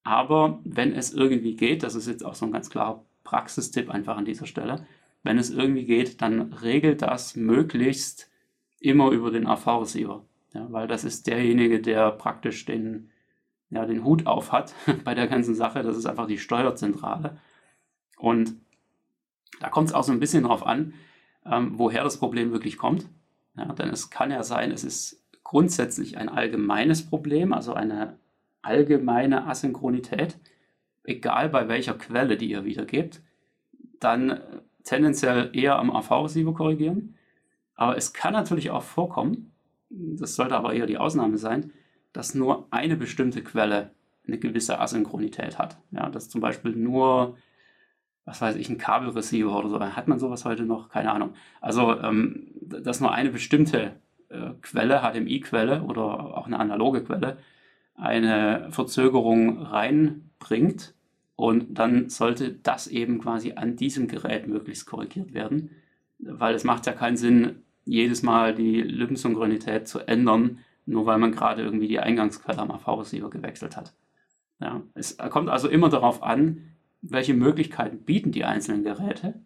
[0.03, 4.17] Aber wenn es irgendwie geht, das ist jetzt auch so ein ganz klarer Praxistipp einfach
[4.17, 4.85] an dieser Stelle,
[5.23, 8.29] wenn es irgendwie geht, dann regelt das möglichst
[8.79, 10.23] immer über den AV-Receiver.
[10.53, 13.09] Ja, weil das ist derjenige, der praktisch den,
[13.69, 14.73] ja, den Hut auf hat
[15.03, 15.83] bei der ganzen Sache.
[15.83, 17.37] Das ist einfach die Steuerzentrale.
[18.17, 18.55] Und
[19.59, 20.93] da kommt es auch so ein bisschen drauf an,
[21.45, 23.07] ähm, woher das Problem wirklich kommt.
[23.57, 28.17] Ja, denn es kann ja sein, es ist grundsätzlich ein allgemeines Problem, also eine
[28.61, 30.37] allgemeine Asynchronität,
[31.03, 33.21] egal bei welcher Quelle die ihr wiedergebt,
[33.99, 34.41] dann
[34.83, 37.15] tendenziell eher am AV-Receiver korrigieren.
[37.75, 39.51] Aber es kann natürlich auch vorkommen,
[39.89, 41.71] das sollte aber eher die Ausnahme sein,
[42.15, 43.91] dass nur eine bestimmte Quelle
[44.25, 45.77] eine gewisse Asynchronität hat.
[45.91, 47.37] Ja, dass zum Beispiel nur,
[48.23, 50.89] was weiß ich, ein Kabelreceiver oder so, hat man sowas heute noch?
[50.89, 51.33] Keine Ahnung.
[51.59, 53.97] Also, ähm, dass nur eine bestimmte
[54.29, 57.37] äh, Quelle, HDMI-Quelle oder auch eine analoge Quelle,
[57.95, 60.95] eine Verzögerung reinbringt.
[61.35, 65.71] Und dann sollte das eben quasi an diesem Gerät möglichst korrigiert werden,
[66.17, 71.31] weil es macht ja keinen Sinn, jedes Mal die Lippensynchronität zu ändern, nur weil man
[71.31, 73.93] gerade irgendwie die Eingangsquelle am AV-Receiver gewechselt hat.
[74.59, 79.41] Ja, es kommt also immer darauf an, welche Möglichkeiten bieten die einzelnen Geräte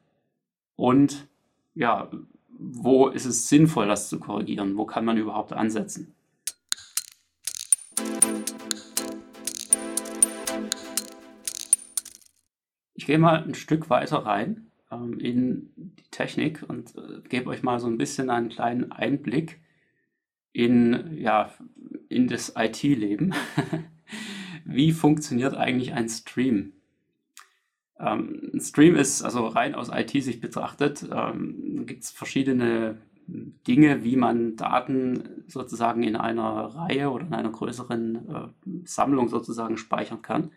[0.76, 1.28] und
[1.74, 2.10] ja,
[2.50, 6.14] wo ist es sinnvoll, das zu korrigieren, wo kann man überhaupt ansetzen.
[12.94, 17.64] Ich gehe mal ein Stück weiter rein ähm, in die Technik und äh, gebe euch
[17.64, 19.62] mal so ein bisschen einen kleinen Einblick
[20.54, 21.52] in, ja,
[22.10, 23.34] in das IT-Leben.
[24.66, 26.74] Wie funktioniert eigentlich ein Stream?
[28.00, 32.98] Ähm, ein Stream ist also rein aus IT-Sicht betrachtet, ähm, gibt es verschiedene
[33.68, 38.48] Dinge, wie man Daten sozusagen in einer Reihe oder in einer größeren äh,
[38.86, 40.52] Sammlung sozusagen speichern kann.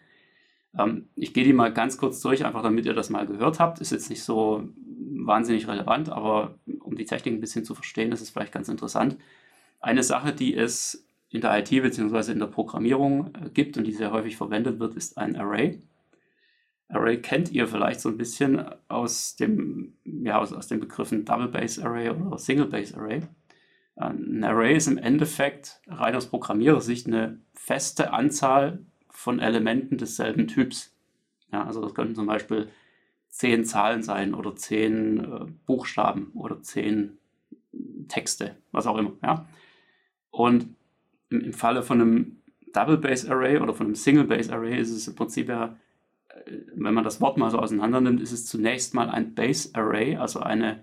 [0.79, 3.81] Ähm, ich gehe die mal ganz kurz durch, einfach damit ihr das mal gehört habt.
[3.81, 8.23] Ist jetzt nicht so wahnsinnig relevant, aber um die Technik ein bisschen zu verstehen, ist
[8.23, 9.17] es vielleicht ganz interessant.
[9.83, 12.33] Eine Sache, die es in der IT bzw.
[12.33, 15.81] in der Programmierung äh, gibt und die sehr häufig verwendet wird, ist ein Array.
[16.89, 21.49] Array kennt ihr vielleicht so ein bisschen aus dem, ja, aus, aus den Begriffen Double
[21.49, 23.23] Base Array oder Single Base Array.
[23.97, 30.95] Ein Array ist im Endeffekt rein aus Programmierersicht eine feste Anzahl von Elementen desselben Typs.
[31.51, 32.69] Ja, also das könnten zum Beispiel
[33.29, 37.19] zehn Zahlen sein oder zehn äh, Buchstaben oder zehn
[38.09, 39.13] Texte, was auch immer.
[39.23, 39.47] Ja.
[40.33, 40.75] Und
[41.31, 42.37] im, im Falle von einem
[42.73, 45.77] Double Base Array oder von einem Single Base Array ist es im Prinzip ja,
[46.29, 49.71] äh, wenn man das Wort mal so auseinander nimmt, ist es zunächst mal ein Base
[49.75, 50.83] Array, also eine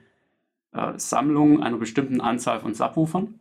[0.71, 3.39] äh, Sammlung einer bestimmten Anzahl von Subwoofern.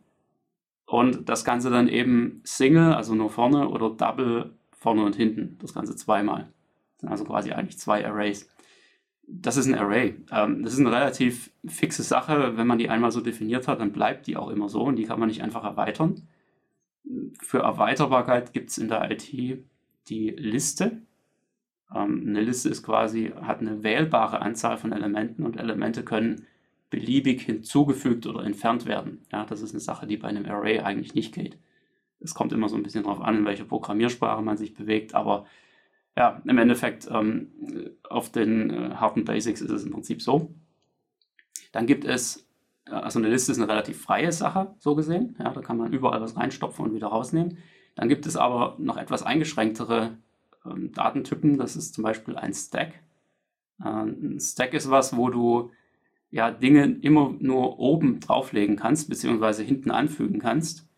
[0.85, 5.57] Und das Ganze dann eben Single, also nur vorne, oder Double vorne und hinten.
[5.61, 6.49] Das Ganze zweimal.
[6.93, 8.49] Das sind also quasi eigentlich zwei Arrays.
[9.31, 10.15] Das ist ein Array.
[10.31, 12.57] Ähm, das ist eine relativ fixe Sache.
[12.57, 15.05] Wenn man die einmal so definiert hat, dann bleibt die auch immer so und die
[15.05, 16.27] kann man nicht einfach erweitern.
[17.41, 19.31] Für Erweiterbarkeit gibt es in der IT
[20.09, 21.03] die Liste.
[21.93, 26.47] Ähm, eine Liste ist quasi, hat eine wählbare Anzahl von Elementen und Elemente können
[26.89, 29.21] beliebig hinzugefügt oder entfernt werden.
[29.31, 31.57] Ja, das ist eine Sache, die bei einem Array eigentlich nicht geht.
[32.19, 35.45] Es kommt immer so ein bisschen darauf an, in welcher Programmiersprache man sich bewegt, aber
[36.15, 37.51] ja, im Endeffekt ähm,
[38.09, 40.53] auf den äh, harten Basics ist es im Prinzip so.
[41.71, 42.47] Dann gibt es,
[42.87, 45.35] äh, also eine Liste ist eine relativ freie Sache, so gesehen.
[45.39, 47.57] Ja, da kann man überall was reinstopfen und wieder rausnehmen.
[47.95, 50.17] Dann gibt es aber noch etwas eingeschränktere
[50.65, 51.57] ähm, Datentypen.
[51.57, 52.95] Das ist zum Beispiel ein Stack.
[53.81, 55.71] Äh, ein Stack ist was, wo du
[56.31, 60.88] ja, Dinge immer nur oben drauflegen kannst, beziehungsweise hinten anfügen kannst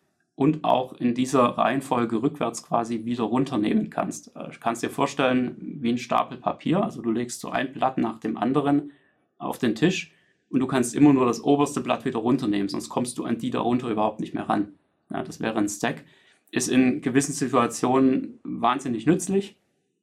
[0.42, 4.34] und auch in dieser Reihenfolge rückwärts quasi wieder runternehmen kannst.
[4.34, 7.96] Äh, du kannst dir vorstellen, wie ein Stapel Papier, also du legst so ein Blatt
[7.96, 8.90] nach dem anderen
[9.38, 10.12] auf den Tisch
[10.50, 13.50] und du kannst immer nur das oberste Blatt wieder runternehmen, sonst kommst du an die
[13.50, 14.74] darunter überhaupt nicht mehr ran.
[15.10, 16.04] Ja, das wäre ein Stack.
[16.50, 19.56] Ist in gewissen Situationen wahnsinnig nützlich,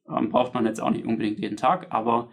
[0.08, 2.30] ähm, braucht man jetzt auch nicht unbedingt jeden Tag, aber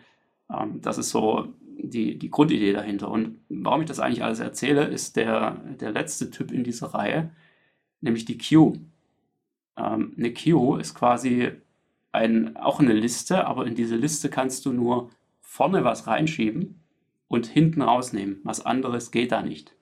[0.49, 3.11] ähm, das ist so die, die Grundidee dahinter.
[3.11, 7.31] Und warum ich das eigentlich alles erzähle, ist der, der letzte Typ in dieser Reihe,
[8.01, 8.73] nämlich die Queue.
[9.77, 11.51] Ähm, eine Queue ist quasi
[12.11, 15.09] ein, auch eine Liste, aber in diese Liste kannst du nur
[15.41, 16.81] vorne was reinschieben
[17.27, 18.39] und hinten rausnehmen.
[18.43, 19.73] Was anderes geht da nicht.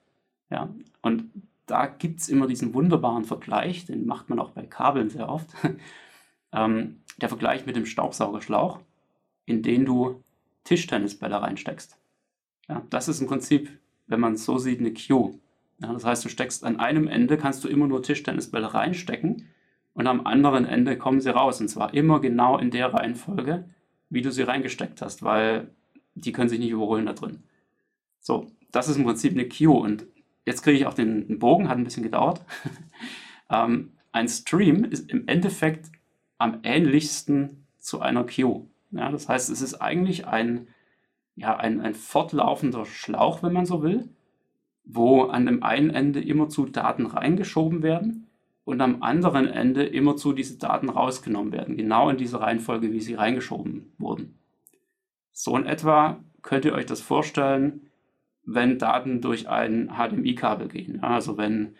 [0.50, 0.74] Ja?
[1.02, 1.30] Und
[1.66, 5.48] da gibt es immer diesen wunderbaren Vergleich, den macht man auch bei Kabeln sehr oft.
[6.52, 8.80] ähm, der Vergleich mit dem Staubsaugerschlauch,
[9.46, 10.22] in den du
[10.64, 11.98] Tischtennisbälle reinsteckst.
[12.68, 13.70] Ja, das ist im Prinzip,
[14.06, 15.38] wenn man es so sieht, eine Queue.
[15.78, 19.48] Ja, das heißt, du steckst an einem Ende, kannst du immer nur Tischtennisbälle reinstecken
[19.92, 21.60] und am anderen Ende kommen sie raus.
[21.60, 23.68] Und zwar immer genau in der Reihenfolge,
[24.08, 25.70] wie du sie reingesteckt hast, weil
[26.14, 27.42] die können sich nicht überholen da drin.
[28.20, 29.78] So, das ist im Prinzip eine Queue.
[29.78, 30.06] Und
[30.44, 32.42] jetzt kriege ich auch den, Bogen, hat ein bisschen gedauert.
[33.50, 35.90] ähm, ein Stream ist im Endeffekt
[36.38, 38.66] am ähnlichsten zu einer Queue.
[38.92, 40.68] Ja, das heißt, es ist eigentlich ein,
[41.36, 44.08] ja, ein, ein fortlaufender Schlauch, wenn man so will,
[44.86, 48.28] wo an dem einen Ende immerzu Daten reingeschoben werden
[48.64, 53.14] und am anderen Ende immerzu diese Daten rausgenommen werden, genau in dieser Reihenfolge, wie sie
[53.14, 54.38] reingeschoben wurden.
[55.32, 57.90] So in etwa könnt ihr euch das vorstellen,
[58.44, 61.74] wenn Daten durch ein HDMI-Kabel gehen, also wenn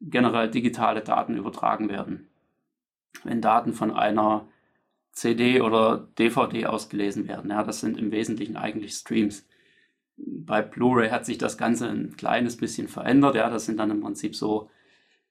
[0.00, 2.26] generell digitale Daten übertragen werden.
[3.22, 4.46] Wenn Daten von einer
[5.12, 7.50] CD oder DVD ausgelesen werden.
[7.50, 9.46] Ja, das sind im Wesentlichen eigentlich Streams.
[10.16, 13.34] Bei Blu-ray hat sich das Ganze ein kleines bisschen verändert.
[13.34, 14.70] Ja, das sind dann im Prinzip so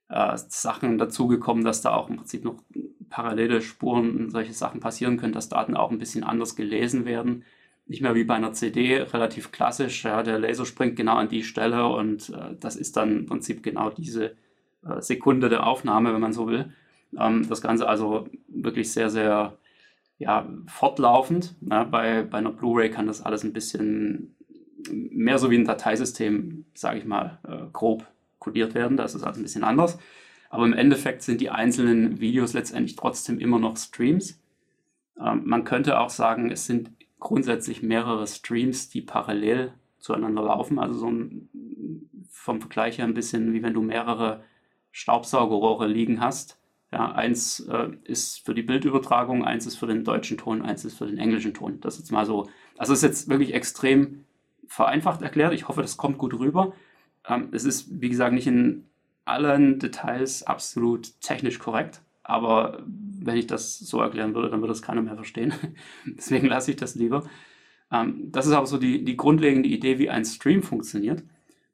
[0.09, 2.55] äh, Sachen dazugekommen, dass da auch im Prinzip noch
[3.09, 7.43] parallele Spuren und solche Sachen passieren können, dass Daten auch ein bisschen anders gelesen werden.
[7.87, 10.03] Nicht mehr wie bei einer CD, relativ klassisch.
[10.03, 13.63] Ja, der Laser springt genau an die Stelle und äh, das ist dann im Prinzip
[13.63, 14.35] genau diese
[14.83, 16.73] äh, Sekunde der Aufnahme, wenn man so will.
[17.17, 19.57] Ähm, das Ganze also wirklich sehr, sehr
[20.17, 21.55] ja, fortlaufend.
[21.61, 24.34] Na, bei, bei einer Blu-ray kann das alles ein bisschen
[24.91, 28.05] mehr so wie ein Dateisystem, sage ich mal, äh, grob
[28.39, 28.97] kodiert werden.
[28.97, 29.97] Das ist also ein bisschen anders.
[30.49, 34.41] Aber im Endeffekt sind die einzelnen Videos letztendlich trotzdem immer noch Streams.
[35.19, 40.79] Ähm, man könnte auch sagen, es sind grundsätzlich mehrere Streams, die parallel zueinander laufen.
[40.79, 41.49] Also so ein,
[42.29, 44.43] vom Vergleich her ein bisschen wie wenn du mehrere
[44.91, 46.59] Staubsaugerrohre liegen hast
[46.91, 50.97] ja, eins äh, ist für die Bildübertragung, eins ist für den deutschen Ton, eins ist
[50.97, 51.81] für den englischen Ton.
[51.81, 52.47] Das ist jetzt mal so.
[52.77, 54.24] Also ist jetzt wirklich extrem
[54.67, 55.53] vereinfacht erklärt.
[55.53, 56.73] Ich hoffe, das kommt gut rüber.
[57.27, 58.85] Ähm, es ist, wie gesagt, nicht in
[59.25, 62.01] allen Details absolut technisch korrekt.
[62.23, 65.53] Aber wenn ich das so erklären würde, dann würde das keiner mehr verstehen.
[66.05, 67.23] Deswegen lasse ich das lieber.
[67.91, 71.23] Ähm, das ist aber so die, die grundlegende Idee, wie ein Stream funktioniert.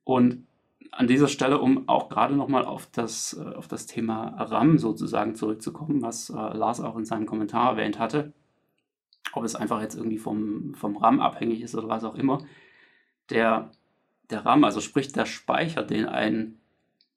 [0.04, 0.46] Und
[0.92, 5.36] an dieser Stelle, um auch gerade nochmal auf das, äh, auf das Thema RAM sozusagen
[5.36, 8.34] zurückzukommen, was äh, Lars auch in seinem Kommentar erwähnt hatte,
[9.34, 12.40] ob es einfach jetzt irgendwie vom, vom RAM abhängig ist oder was auch immer,
[13.32, 13.72] der,
[14.30, 16.58] der RAM, also sprich der Speicher, den ein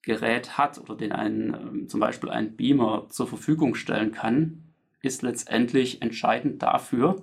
[0.03, 4.63] Gerät hat oder den ein, ähm, zum Beispiel ein Beamer zur Verfügung stellen kann,
[5.03, 7.23] ist letztendlich entscheidend dafür,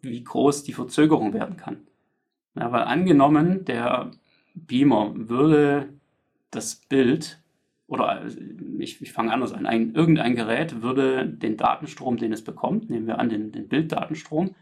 [0.00, 1.86] wie groß die Verzögerung werden kann.
[2.54, 4.10] Ja, weil angenommen, der
[4.54, 5.88] Beamer würde
[6.50, 7.40] das Bild,
[7.86, 8.26] oder
[8.78, 13.06] ich, ich fange anders an, ein, irgendein Gerät würde den Datenstrom, den es bekommt, nehmen
[13.06, 14.54] wir an den, den Bilddatenstrom,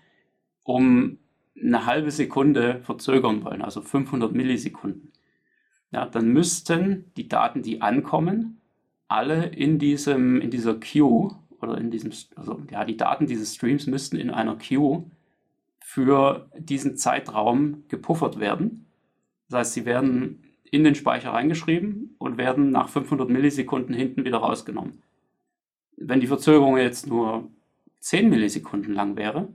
[0.64, 1.18] um
[1.60, 5.12] eine halbe Sekunde verzögern wollen, also 500 Millisekunden.
[5.90, 8.60] Ja, dann müssten die Daten, die ankommen,
[9.08, 13.86] alle in, diesem, in dieser Queue oder in diesem, also ja, die Daten dieses Streams
[13.86, 15.04] müssten in einer Queue
[15.80, 18.86] für diesen Zeitraum gepuffert werden.
[19.48, 24.38] Das heißt, sie werden in den Speicher reingeschrieben und werden nach 500 Millisekunden hinten wieder
[24.38, 25.02] rausgenommen.
[25.96, 27.48] Wenn die Verzögerung jetzt nur
[28.00, 29.48] 10 Millisekunden lang wäre,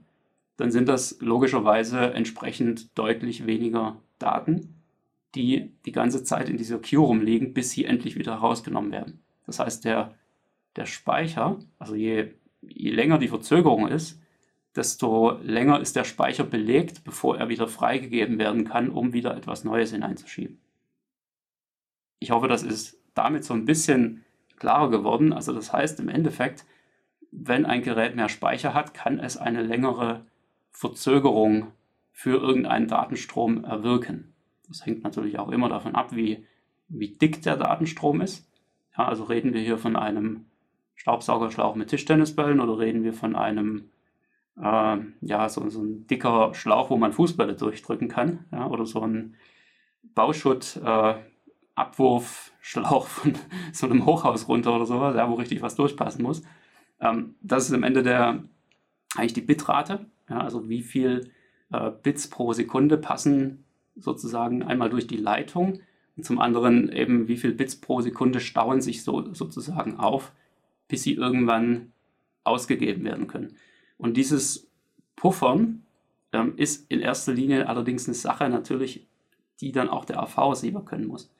[0.62, 4.76] dann sind das logischerweise entsprechend deutlich weniger Daten,
[5.34, 9.22] die die ganze Zeit in dieser Queue rumliegen, bis sie endlich wieder rausgenommen werden.
[9.48, 10.14] Das heißt, der,
[10.76, 14.22] der Speicher, also je, je länger die Verzögerung ist,
[14.76, 19.64] desto länger ist der Speicher belegt, bevor er wieder freigegeben werden kann, um wieder etwas
[19.64, 20.60] Neues hineinzuschieben.
[22.20, 24.24] Ich hoffe, das ist damit so ein bisschen
[24.58, 25.34] klarer geworden.
[25.34, 26.66] Also das heißt im Endeffekt,
[27.32, 30.24] wenn ein Gerät mehr Speicher hat, kann es eine längere
[30.72, 31.68] Verzögerung
[32.12, 34.34] für irgendeinen Datenstrom erwirken.
[34.68, 36.46] Das hängt natürlich auch immer davon ab, wie,
[36.88, 38.48] wie dick der Datenstrom ist.
[38.98, 40.46] Ja, also reden wir hier von einem
[40.96, 43.90] Staubsaugerschlauch mit Tischtennisbällen oder reden wir von einem
[44.58, 49.02] äh, ja, so, so ein dicker Schlauch, wo man Fußbälle durchdrücken kann, ja, oder so
[49.02, 49.36] ein
[50.14, 51.16] Bauschutt äh,
[51.76, 53.34] Abwurfschlauch von
[53.74, 56.44] so einem Hochhaus runter oder sowas, ja, wo richtig was durchpassen muss.
[57.00, 58.44] Ähm, das ist am Ende der
[59.16, 61.30] eigentlich die Bitrate, ja, also wie viel
[61.72, 63.66] äh, Bits pro Sekunde passen
[63.96, 65.82] sozusagen einmal durch die Leitung
[66.16, 70.32] und zum anderen eben wie viel Bits pro Sekunde stauen sich so sozusagen auf,
[70.88, 71.92] bis sie irgendwann
[72.44, 73.58] ausgegeben werden können.
[73.98, 74.68] Und dieses
[75.16, 75.84] Puffern
[76.32, 79.06] ähm, ist in erster Linie allerdings eine Sache natürlich,
[79.60, 81.32] die dann auch der AV-Receiver können muss.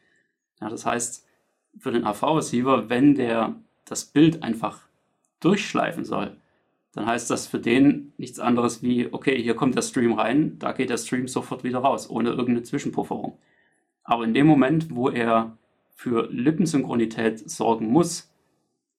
[0.60, 1.26] Ja, das heißt,
[1.78, 4.82] für den AV-Receiver, wenn der das Bild einfach
[5.40, 6.38] durchschleifen soll,
[6.94, 10.74] dann heißt das für den nichts anderes wie, okay, hier kommt der Stream rein, da
[10.74, 13.38] geht der Stream sofort wieder raus, ohne irgendeine Zwischenpufferung.
[14.04, 15.58] Aber in dem Moment, wo er
[15.96, 18.30] für Lippensynchronität sorgen muss,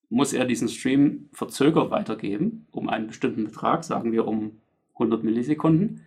[0.08, 4.60] muss er diesen Stream verzögert weitergeben, um einen bestimmten Betrag, sagen wir um
[4.94, 6.04] 100 Millisekunden,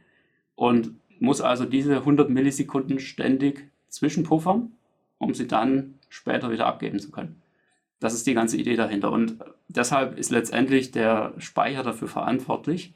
[0.55, 4.71] und muss also diese 100 Millisekunden ständig zwischenpuffern,
[5.17, 7.41] um sie dann später wieder abgeben zu können.
[7.99, 9.11] Das ist die ganze Idee dahinter.
[9.11, 12.93] Und deshalb ist letztendlich der Speicher dafür verantwortlich,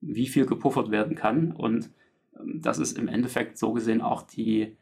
[0.00, 1.52] wie viel gepuffert werden kann.
[1.52, 1.90] Und
[2.38, 4.76] ähm, das ist im Endeffekt so gesehen auch die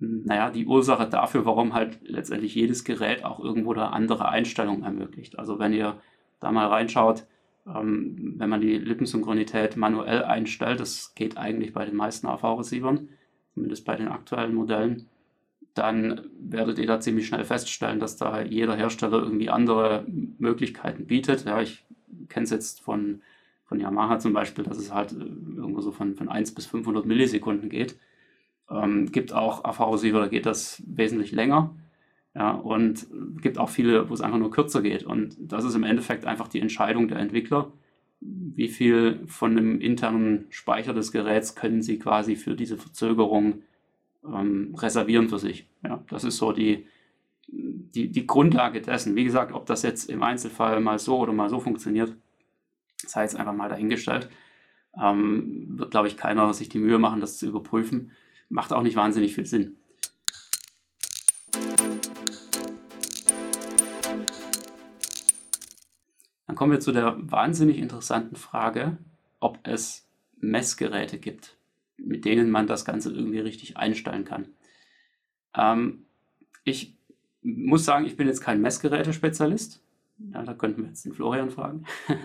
[0.00, 5.38] naja, die Ursache dafür, warum halt letztendlich jedes Gerät auch irgendwo da andere Einstellungen ermöglicht.
[5.38, 6.00] Also wenn ihr
[6.40, 7.26] da mal reinschaut,
[7.66, 13.10] ähm, wenn man die Lippensynchronität manuell einstellt, das geht eigentlich bei den meisten AV-Receivern,
[13.52, 15.06] zumindest bei den aktuellen Modellen,
[15.74, 20.04] dann werdet ihr da ziemlich schnell feststellen, dass da jeder Hersteller irgendwie andere
[20.38, 21.44] Möglichkeiten bietet.
[21.44, 21.84] Ja, ich
[22.28, 23.22] kenne es jetzt von,
[23.64, 25.24] von Yamaha zum Beispiel, dass es halt äh,
[25.56, 27.96] irgendwo so von, von 1 bis 500 Millisekunden geht
[28.70, 31.74] ähm, gibt auch AV-Receiver, da geht das wesentlich länger.
[32.34, 33.08] Ja, und
[33.40, 35.02] gibt auch viele, wo es einfach nur kürzer geht.
[35.02, 37.72] Und das ist im Endeffekt einfach die Entscheidung der Entwickler.
[38.20, 43.62] Wie viel von dem internen Speicher des Geräts können sie quasi für diese Verzögerung
[44.24, 45.68] ähm, reservieren für sich?
[45.82, 46.86] Ja, das ist so die,
[47.48, 49.16] die, die Grundlage dessen.
[49.16, 52.14] Wie gesagt, ob das jetzt im Einzelfall mal so oder mal so funktioniert,
[53.06, 54.28] sei jetzt einfach mal dahingestellt.
[55.00, 58.12] Ähm, wird, glaube ich, keiner sich die Mühe machen, das zu überprüfen
[58.50, 59.76] macht auch nicht wahnsinnig viel Sinn.
[66.46, 68.98] Dann kommen wir zu der wahnsinnig interessanten Frage,
[69.38, 70.06] ob es
[70.36, 71.56] Messgeräte gibt,
[72.04, 74.48] mit denen man das Ganze irgendwie richtig einstellen kann.
[75.54, 76.06] Ähm,
[76.64, 76.96] ich
[77.42, 79.82] muss sagen, ich bin jetzt kein Messgerätespezialist.
[80.32, 81.84] Ja, da könnten wir jetzt den Florian fragen.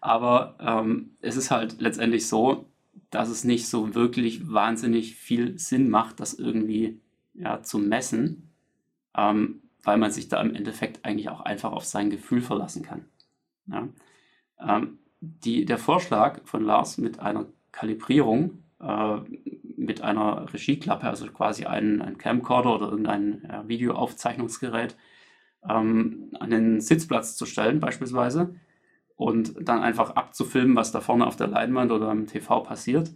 [0.00, 2.68] Aber ähm, es ist halt letztendlich so,
[3.10, 7.00] dass es nicht so wirklich wahnsinnig viel Sinn macht, das irgendwie
[7.34, 8.50] ja, zu messen,
[9.16, 13.06] ähm, weil man sich da im Endeffekt eigentlich auch einfach auf sein Gefühl verlassen kann.
[13.66, 13.88] Ja?
[14.60, 22.02] Ähm, die, der Vorschlag von Lars mit einer Kalibrierung, mit einer Regieklappe, also quasi ein,
[22.02, 24.96] ein Camcorder oder irgendein ja, Videoaufzeichnungsgerät,
[25.68, 28.54] ähm, an den Sitzplatz zu stellen beispielsweise,
[29.16, 33.10] und dann einfach abzufilmen, was da vorne auf der Leinwand oder im TV passiert.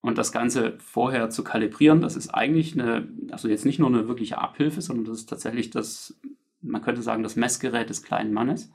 [0.00, 4.08] Und das Ganze vorher zu kalibrieren, das ist eigentlich eine, also jetzt nicht nur eine
[4.08, 6.18] wirkliche Abhilfe, sondern das ist tatsächlich das,
[6.62, 8.72] man könnte sagen, das Messgerät des kleinen Mannes.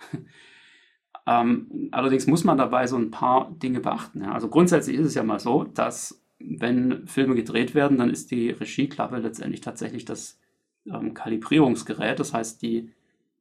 [1.28, 4.22] Ähm, allerdings muss man dabei so ein paar Dinge beachten.
[4.22, 4.34] Ja.
[4.34, 8.50] Also grundsätzlich ist es ja mal so, dass wenn Filme gedreht werden, dann ist die
[8.52, 10.40] Regieklappe letztendlich tatsächlich das
[10.86, 12.20] ähm, Kalibrierungsgerät.
[12.20, 12.92] Das heißt, die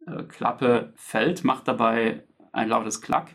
[0.07, 3.35] äh, Klappe fällt, macht dabei ein lautes Klack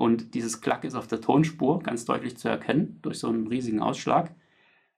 [0.00, 3.80] und dieses Klack ist auf der Tonspur ganz deutlich zu erkennen durch so einen riesigen
[3.80, 4.34] Ausschlag.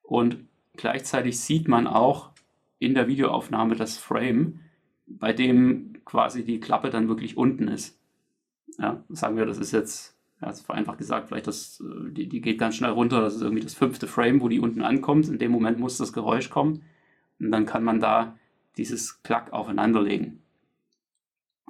[0.03, 0.45] Und
[0.77, 2.31] gleichzeitig sieht man auch
[2.79, 4.61] in der Videoaufnahme das Frame,
[5.07, 7.99] bei dem quasi die Klappe dann wirklich unten ist.
[8.79, 12.41] Ja, sagen wir, das ist jetzt, ja, das vereinfacht gesagt, vielleicht das, äh, die, die
[12.41, 15.29] geht ganz schnell runter, das ist irgendwie das fünfte Frame, wo die unten ankommt.
[15.29, 16.83] In dem Moment muss das Geräusch kommen
[17.39, 18.39] und dann kann man da
[18.77, 20.43] dieses Klack aufeinanderlegen.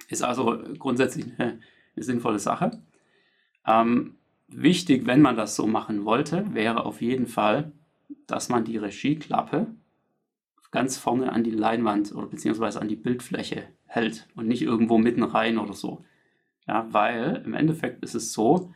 [0.08, 1.60] Ist also grundsätzlich eine,
[1.96, 2.82] eine sinnvolle Sache.
[3.66, 4.16] Ähm,
[4.48, 7.72] wichtig, wenn man das so machen wollte, wäre auf jeden Fall,
[8.26, 9.66] dass man die Regieklappe
[10.70, 15.22] ganz vorne an die Leinwand oder beziehungsweise an die Bildfläche hält und nicht irgendwo mitten
[15.22, 16.04] rein oder so.
[16.66, 18.72] Ja, weil im Endeffekt ist es so,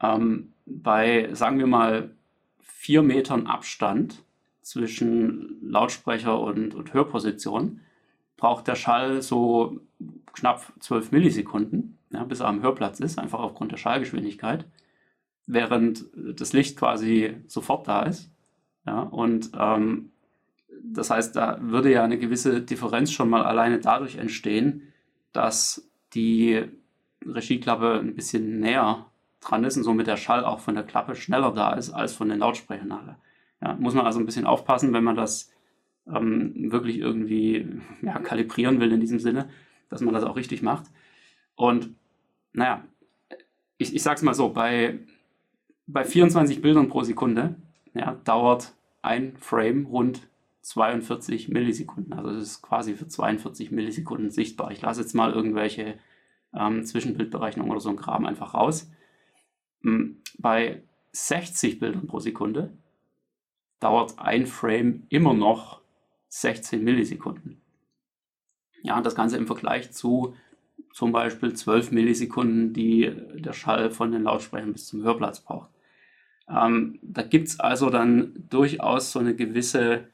[0.00, 2.14] ähm, bei, sagen wir mal,
[2.60, 4.22] vier Metern Abstand
[4.62, 7.80] zwischen Lautsprecher und, und Hörposition
[8.36, 9.80] braucht der Schall so
[10.32, 14.66] knapp 12 Millisekunden, ja, bis er am Hörplatz ist, einfach aufgrund der Schallgeschwindigkeit,
[15.46, 18.30] während das Licht quasi sofort da ist.
[18.86, 20.10] Ja, und ähm,
[20.82, 24.92] das heißt, da würde ja eine gewisse Differenz schon mal alleine dadurch entstehen,
[25.32, 26.64] dass die
[27.24, 29.06] Regieklappe ein bisschen näher
[29.40, 32.28] dran ist und somit der Schall auch von der Klappe schneller da ist als von
[32.28, 33.18] den Lautsprechern nachher.
[33.62, 35.52] Ja, muss man also ein bisschen aufpassen, wenn man das
[36.06, 39.48] ähm, wirklich irgendwie ja, kalibrieren will in diesem Sinne,
[39.88, 40.86] dass man das auch richtig macht.
[41.54, 41.90] Und
[42.52, 42.84] naja,
[43.78, 44.98] ich, ich sage es mal so, bei,
[45.86, 47.56] bei 24 Bildern pro Sekunde
[47.94, 50.28] ja, dauert ein Frame rund
[50.62, 52.12] 42 Millisekunden.
[52.12, 54.72] Also es ist quasi für 42 Millisekunden sichtbar.
[54.72, 55.98] Ich lasse jetzt mal irgendwelche
[56.56, 58.90] ähm, Zwischenbildberechnungen oder so ein Kram einfach raus.
[59.82, 60.82] Hm, bei
[61.12, 62.72] 60 Bildern pro Sekunde
[63.80, 65.80] dauert ein Frame immer noch
[66.28, 67.60] 16 Millisekunden.
[68.82, 70.34] Ja, das Ganze im Vergleich zu
[70.92, 75.70] zum Beispiel 12 Millisekunden, die der Schall von den Lautsprechern bis zum Hörplatz braucht.
[76.48, 80.06] Ähm, da gibt es also dann durchaus so eine gewisse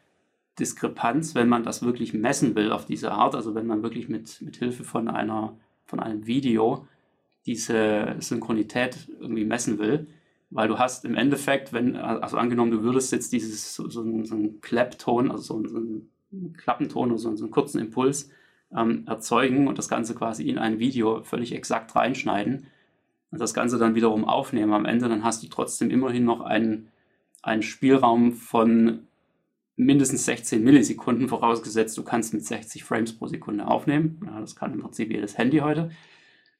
[0.59, 4.40] Diskrepanz, wenn man das wirklich messen will auf diese Art, also wenn man wirklich mit,
[4.43, 5.57] mit Hilfe von, einer,
[5.93, 6.86] von einem Video
[7.45, 10.07] diese Synchronität irgendwie messen will,
[10.49, 14.24] weil du hast im Endeffekt, wenn, also angenommen, du würdest jetzt dieses so, so, einen,
[14.24, 18.30] so einen Klappton, also so einen, so einen Klappenton oder so, so einen kurzen Impuls
[18.74, 22.68] ähm, erzeugen und das Ganze quasi in ein Video völlig exakt reinschneiden
[23.30, 26.88] und das Ganze dann wiederum aufnehmen am Ende, dann hast du trotzdem immerhin noch einen,
[27.43, 29.09] einen Spielraum von
[29.85, 34.20] mindestens 16 Millisekunden, vorausgesetzt du kannst mit 60 Frames pro Sekunde aufnehmen.
[34.26, 35.91] Ja, das kann im Prinzip jedes Handy heute.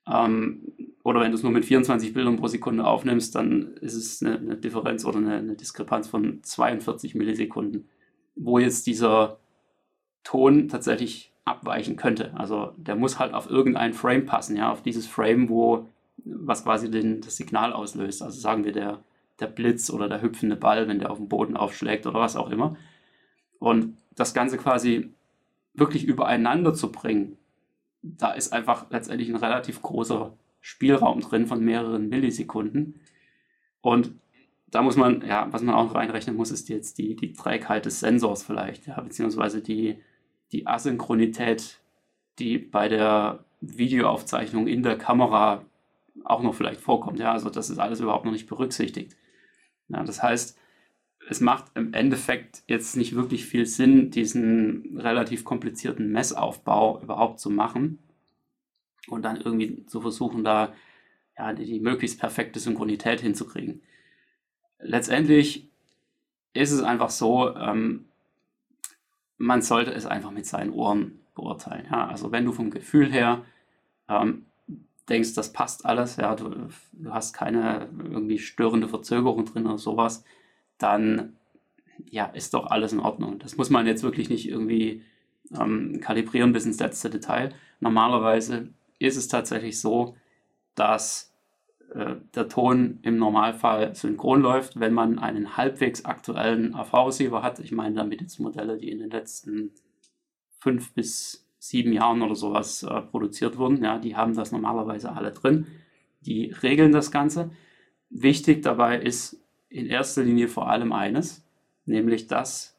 [0.07, 0.73] Ähm,
[1.05, 4.39] oder wenn du es nur mit 24 Bildern pro Sekunde aufnimmst, dann ist es eine,
[4.39, 7.89] eine Differenz oder eine, eine, Diskrepanz von 42 Millisekunden,
[8.35, 9.39] wo jetzt dieser
[10.25, 12.35] Ton tatsächlich abweichen könnte.
[12.37, 15.89] Also der muss halt auf irgendein Frame passen, ja, auf dieses Frame, wo
[16.25, 18.23] was quasi den, das Signal auslöst.
[18.23, 19.03] Also sagen wir der,
[19.41, 22.51] der Blitz oder der hüpfende Ball, wenn der auf dem Boden aufschlägt oder was auch
[22.51, 22.77] immer.
[23.63, 25.11] Und das Ganze quasi
[25.73, 27.39] wirklich übereinander zu bringen,
[28.03, 32.99] da ist einfach letztendlich ein relativ großer Spielraum drin von mehreren Millisekunden.
[33.81, 34.17] Und
[34.67, 37.87] da muss man, ja, was man auch noch reinrechnen muss, ist jetzt die, die Trägheit
[37.87, 40.01] des Sensors vielleicht, ja, beziehungsweise die,
[40.51, 41.79] die Asynchronität,
[42.41, 45.65] die bei der Videoaufzeichnung in der Kamera
[46.25, 47.21] auch noch vielleicht vorkommt.
[47.21, 49.17] Ja, also das ist alles überhaupt noch nicht berücksichtigt.
[49.87, 50.59] Ja, das heißt,
[51.29, 57.51] es macht im Endeffekt jetzt nicht wirklich viel Sinn, diesen relativ komplizierten Messaufbau überhaupt zu
[57.51, 57.99] machen
[59.09, 60.73] und dann irgendwie zu versuchen, da
[61.39, 63.83] ja, die, die möglichst perfekte Synchronität hinzukriegen.
[64.79, 65.69] Letztendlich
[66.53, 68.07] ist es einfach so, ähm,
[69.39, 71.87] man sollte es einfach mit seinen Ohren beurteilen.
[71.91, 72.07] Ja?
[72.07, 73.45] Also wenn du vom Gefühl her
[74.09, 74.47] ähm,
[75.09, 80.25] denkst, das passt alles, ja, du, du hast keine irgendwie störende Verzögerung drin oder sowas,
[80.79, 81.37] dann
[82.11, 83.39] ja, ist doch alles in Ordnung.
[83.39, 85.03] Das muss man jetzt wirklich nicht irgendwie
[85.59, 87.55] ähm, kalibrieren bis ins letzte Detail.
[87.81, 88.69] Normalerweise
[88.99, 90.17] ist es tatsächlich so,
[90.75, 91.33] dass
[91.95, 97.59] äh, der Ton im Normalfall synchron läuft, wenn man einen halbwegs aktuellen AV-Receiver hat.
[97.61, 99.73] Ich meine damit jetzt Modelle, die in den letzten
[100.59, 103.83] fünf bis sieben Jahren oder sowas äh, produziert wurden.
[103.83, 105.67] Ja, die haben das normalerweise alle drin.
[106.23, 107.51] Die regeln das Ganze.
[108.11, 109.42] Wichtig dabei ist
[109.73, 111.45] in erster Linie vor allem eines,
[111.87, 112.77] nämlich dass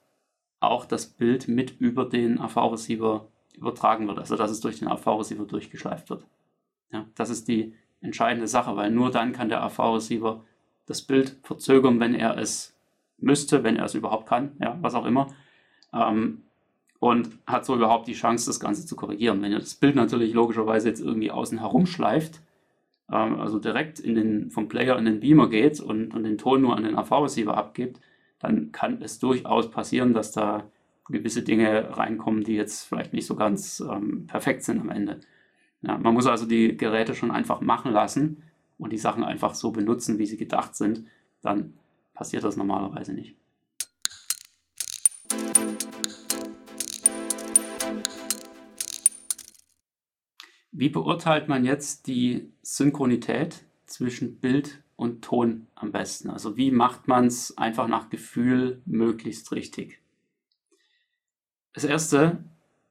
[0.60, 3.28] auch das Bild mit über den AV-Receiver
[3.58, 6.26] übertragen wird, also dass es durch den AV-Receiver durchgeschleift wird.
[6.92, 10.44] Ja, das ist die entscheidende Sache, weil nur dann kann der AV-Receiver
[10.86, 12.76] das Bild verzögern, wenn er es
[13.18, 15.28] müsste, wenn er es überhaupt kann, ja, was auch immer.
[15.94, 16.44] Ähm,
[17.00, 19.42] und hat so überhaupt die Chance, das Ganze zu korrigieren.
[19.42, 22.42] Wenn ihr das Bild natürlich logischerweise jetzt irgendwie außen herum schleift,
[23.12, 26.62] ähm, also direkt in den, vom Player in den Beamer geht und, und den Ton
[26.62, 28.00] nur an den AV-Receiver abgibt,
[28.40, 30.70] dann kann es durchaus passieren, dass da
[31.10, 35.20] gewisse Dinge reinkommen, die jetzt vielleicht nicht so ganz ähm, perfekt sind am Ende.
[35.82, 38.44] Ja, man muss also die Geräte schon einfach machen lassen
[38.78, 41.06] und die Sachen einfach so benutzen, wie sie gedacht sind.
[41.42, 41.74] Dann
[42.14, 43.36] passiert das normalerweise nicht.
[50.76, 56.32] Wie beurteilt man jetzt die Synchronität zwischen Bild und Ton am besten?
[56.32, 60.00] Also wie macht man es einfach nach Gefühl möglichst richtig?
[61.74, 62.44] Das Erste,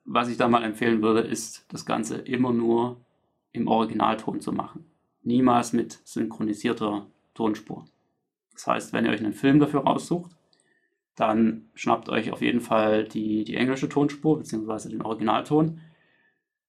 [0.05, 3.01] was ich da mal empfehlen würde, ist das Ganze immer nur
[3.51, 4.87] im Originalton zu machen.
[5.25, 7.85] Niemals mit synchronisierter Tonspur.
[8.53, 10.31] Das heißt, wenn ihr euch einen Film dafür raussucht,
[11.17, 14.89] dann schnappt euch auf jeden Fall die, die englische Tonspur bzw.
[14.89, 15.81] den Originalton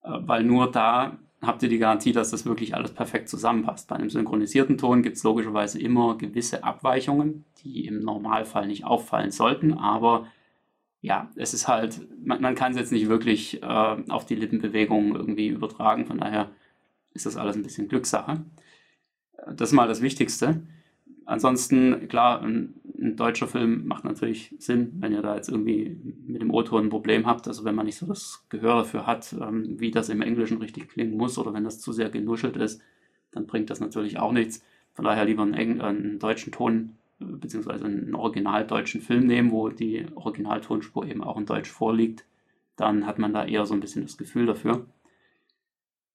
[0.03, 3.87] weil nur da habt ihr die Garantie, dass das wirklich alles perfekt zusammenpasst.
[3.87, 9.31] Bei einem synchronisierten Ton gibt es logischerweise immer gewisse Abweichungen, die im Normalfall nicht auffallen
[9.31, 10.27] sollten, aber
[11.01, 15.15] ja, es ist halt, man, man kann es jetzt nicht wirklich äh, auf die Lippenbewegungen
[15.15, 16.49] irgendwie übertragen, von daher
[17.13, 18.45] ist das alles ein bisschen Glückssache.
[19.45, 20.63] Das ist mal das Wichtigste.
[21.25, 25.97] Ansonsten, klar, ein, ein, deutscher Film macht natürlich Sinn, wenn ihr da jetzt irgendwie
[26.27, 29.33] mit dem O-Ton ein Problem habt, also wenn man nicht so das Gehör dafür hat,
[29.33, 32.81] ähm, wie das im Englischen richtig klingen muss oder wenn das zu sehr genuschelt ist,
[33.31, 34.63] dann bringt das natürlich auch nichts.
[34.93, 39.69] Von daher lieber einen, Engl einen deutschen Ton äh, beziehungsweise einen originaldeutschen Film nehmen, wo
[39.69, 42.25] die Originaltonspur eben auch in Deutsch vorliegt.
[42.75, 44.85] Dann hat man da eher so ein bisschen das Gefühl dafür.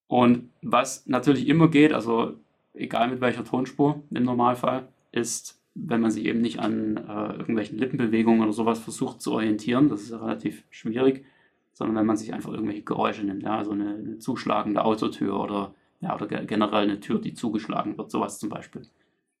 [0.07, 2.35] Und was natürlich immer geht, also
[2.73, 7.77] egal mit welcher Tonspur im Normalfall, ist, wenn man sich eben nicht an äh, irgendwelchen
[7.77, 11.25] Lippenbewegungen oder sowas versucht zu orientieren, das ist ja relativ schwierig,
[11.73, 15.73] sondern wenn man sich einfach irgendwelche Geräusche nimmt, ja, also eine, eine zuschlagende Autotür oder,
[16.01, 18.81] ja, oder generell eine Tür, die zugeschlagen wird, sowas zum Beispiel.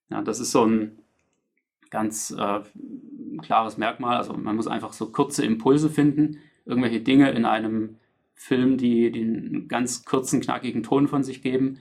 [0.09, 0.99] Ja, das ist so ein
[1.89, 2.61] ganz äh,
[3.41, 7.97] klares Merkmal, also man muss einfach so kurze Impulse finden, irgendwelche Dinge in einem
[8.35, 11.79] Film, die den ganz kurzen, knackigen Ton von sich geben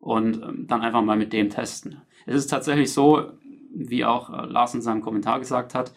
[0.00, 2.00] und ähm, dann einfach mal mit dem testen.
[2.26, 3.32] Es ist tatsächlich so,
[3.72, 5.92] wie auch äh, Lars in seinem Kommentar gesagt hat,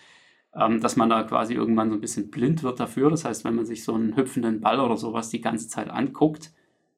[0.54, 3.10] ähm, dass man da quasi irgendwann so ein bisschen blind wird dafür.
[3.10, 6.52] Das heißt, wenn man sich so einen hüpfenden Ball oder sowas die ganze Zeit anguckt,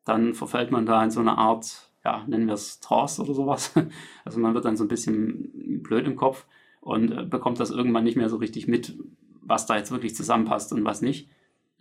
[0.04, 3.74] dann verfällt man da in so eine Art, ja, nennen wir es Trance oder sowas.
[4.26, 6.48] Also man wird dann so ein bisschen blöd im Kopf
[6.82, 8.98] und äh, bekommt das irgendwann nicht mehr so richtig mit,
[9.42, 11.30] was da jetzt wirklich zusammenpasst und was nicht.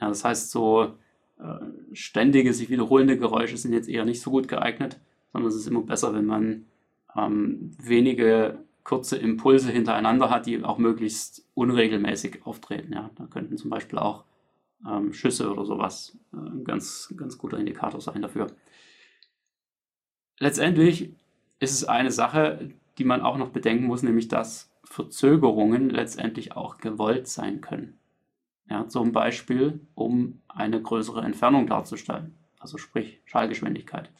[0.00, 0.94] Ja, das heißt, so
[1.38, 5.00] äh, ständige, sich wiederholende Geräusche sind jetzt eher nicht so gut geeignet
[5.35, 6.66] sondern es ist immer besser, wenn man
[7.16, 12.93] ähm, wenige kurze Impulse hintereinander hat, die auch möglichst unregelmäßig auftreten.
[12.93, 13.11] Ja.
[13.16, 14.24] Da könnten zum Beispiel auch
[14.89, 18.47] ähm, Schüsse oder sowas äh, ein ganz, ganz guter Indikator sein dafür.
[20.39, 21.12] Letztendlich
[21.59, 26.78] ist es eine Sache, die man auch noch bedenken muss, nämlich dass Verzögerungen letztendlich auch
[26.78, 27.99] gewollt sein können.
[28.70, 34.11] Ja, zum Beispiel, um eine größere Entfernung darzustellen, also sprich Schallgeschwindigkeit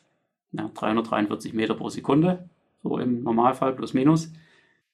[0.57, 2.49] ja, 343 Meter pro Sekunde,
[2.83, 4.33] so im Normalfall plus minus.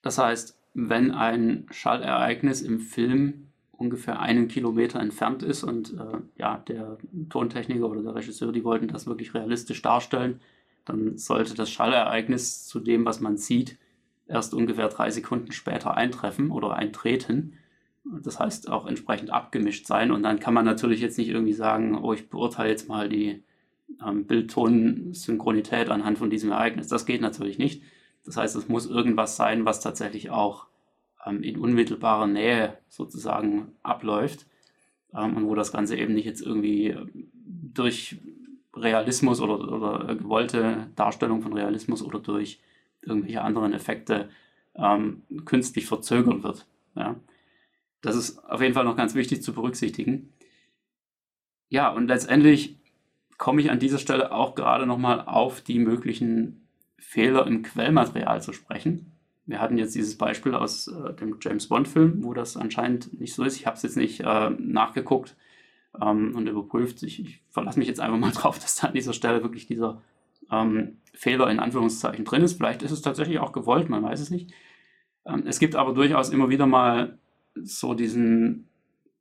[0.02, 6.58] Das heißt, wenn ein Schallereignis im Film ungefähr einen Kilometer entfernt ist und äh, ja,
[6.68, 6.98] der
[7.30, 10.40] Tontechniker oder der Regisseur, die wollten das wirklich realistisch darstellen,
[10.84, 13.78] dann sollte das Schallereignis zu dem, was man sieht,
[14.26, 17.54] erst ungefähr drei Sekunden später eintreffen oder eintreten.
[18.04, 20.10] Das heißt auch entsprechend abgemischt sein.
[20.10, 23.42] Und dann kann man natürlich jetzt nicht irgendwie sagen, oh, ich beurteile jetzt mal die
[24.06, 26.88] ähm, Bild-Ton-Synchronität anhand von diesem Ereignis.
[26.88, 27.82] Das geht natürlich nicht.
[28.24, 30.66] Das heißt, es muss irgendwas sein, was tatsächlich auch
[31.26, 34.46] ähm, in unmittelbarer Nähe sozusagen abläuft
[35.14, 37.30] ähm, und wo das Ganze eben nicht jetzt irgendwie ähm,
[37.74, 38.18] durch
[38.74, 42.60] Realismus oder, oder gewollte Darstellung von Realismus oder durch
[43.02, 44.28] irgendwelche anderen Effekte
[44.74, 46.66] ähm, künstlich verzögert wird.
[46.94, 47.16] Ja.
[48.02, 50.32] Das ist auf jeden Fall noch ganz wichtig zu berücksichtigen.
[51.68, 52.79] Ja, und letztendlich
[53.40, 56.68] komme ich an dieser Stelle auch gerade nochmal auf die möglichen
[56.98, 59.12] Fehler im Quellmaterial zu sprechen.
[59.46, 63.42] Wir hatten jetzt dieses Beispiel aus äh, dem James Bond-Film, wo das anscheinend nicht so
[63.42, 63.56] ist.
[63.56, 65.36] Ich habe es jetzt nicht äh, nachgeguckt
[66.00, 67.02] ähm, und überprüft.
[67.02, 70.02] Ich, ich, verlasse mich jetzt einfach mal drauf, dass da an dieser Stelle wirklich dieser
[70.52, 72.58] ähm, Fehler in Anführungszeichen drin ist.
[72.58, 74.52] Vielleicht ist es tatsächlich auch gewollt, man weiß es nicht.
[75.24, 77.18] Ähm, es gibt aber durchaus immer wieder mal
[77.54, 78.68] so diesen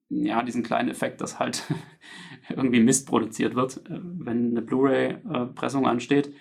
[0.10, 1.64] ja, diesen kleinen Effekt, dass halt
[2.50, 6.34] irgendwie Mist produziert wird, äh, wenn eine Blu-ray-Pressung ansteht.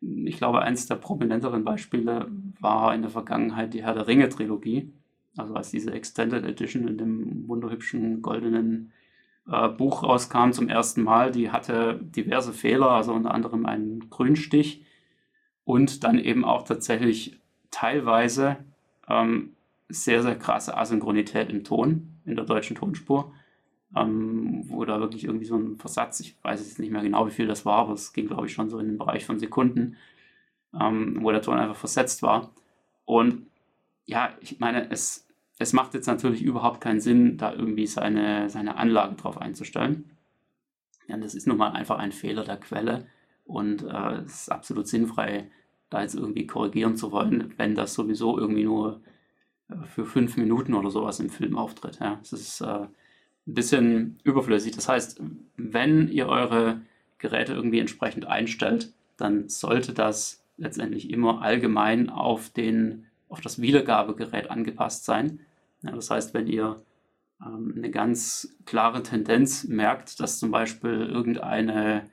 [0.00, 4.92] ich glaube, eines der prominenteren Beispiele war in der Vergangenheit die Herr der Ringe Trilogie.
[5.36, 8.92] Also als diese Extended Edition in dem wunderhübschen goldenen
[9.48, 14.84] äh, Buch rauskam zum ersten Mal, die hatte diverse Fehler, also unter anderem einen Grünstich
[15.64, 18.56] und dann eben auch tatsächlich teilweise
[19.08, 19.54] ähm,
[19.88, 23.32] sehr, sehr krasse Asynchronität im Ton, in der deutschen Tonspur,
[23.96, 27.32] ähm, wo da wirklich irgendwie so ein Versatz, ich weiß jetzt nicht mehr genau, wie
[27.32, 29.96] viel das war, aber es ging, glaube ich, schon so in den Bereich von Sekunden,
[30.78, 32.50] ähm, wo der Ton einfach versetzt war.
[33.04, 33.46] Und
[34.06, 35.26] ja, ich meine, es,
[35.58, 40.10] es macht jetzt natürlich überhaupt keinen Sinn, da irgendwie seine, seine Anlage drauf einzustellen.
[41.06, 43.06] Ja, das ist nun mal einfach ein Fehler der Quelle
[43.44, 45.50] und äh, es ist absolut sinnfrei,
[45.90, 49.02] da jetzt irgendwie korrigieren zu wollen, wenn das sowieso irgendwie nur
[49.86, 51.98] für fünf Minuten oder sowas im Film auftritt.
[52.00, 52.88] Ja, es ist äh, ein
[53.46, 54.74] bisschen überflüssig.
[54.74, 55.20] Das heißt,
[55.56, 56.80] wenn ihr eure
[57.18, 64.50] Geräte irgendwie entsprechend einstellt, dann sollte das letztendlich immer allgemein auf, den, auf das Wiedergabegerät
[64.50, 65.40] angepasst sein.
[65.82, 66.82] Ja, das heißt, wenn ihr
[67.40, 72.10] ähm, eine ganz klare Tendenz merkt, dass zum Beispiel irgendeine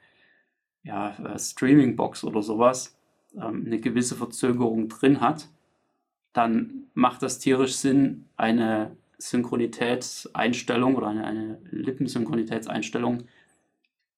[0.84, 2.98] ja, äh, Streaming-Box oder sowas
[3.36, 5.48] ähm, eine gewisse Verzögerung drin hat,
[6.34, 13.24] dann macht das tierisch Sinn, eine Synchronitätseinstellung oder eine, eine Lippensynchronitätseinstellung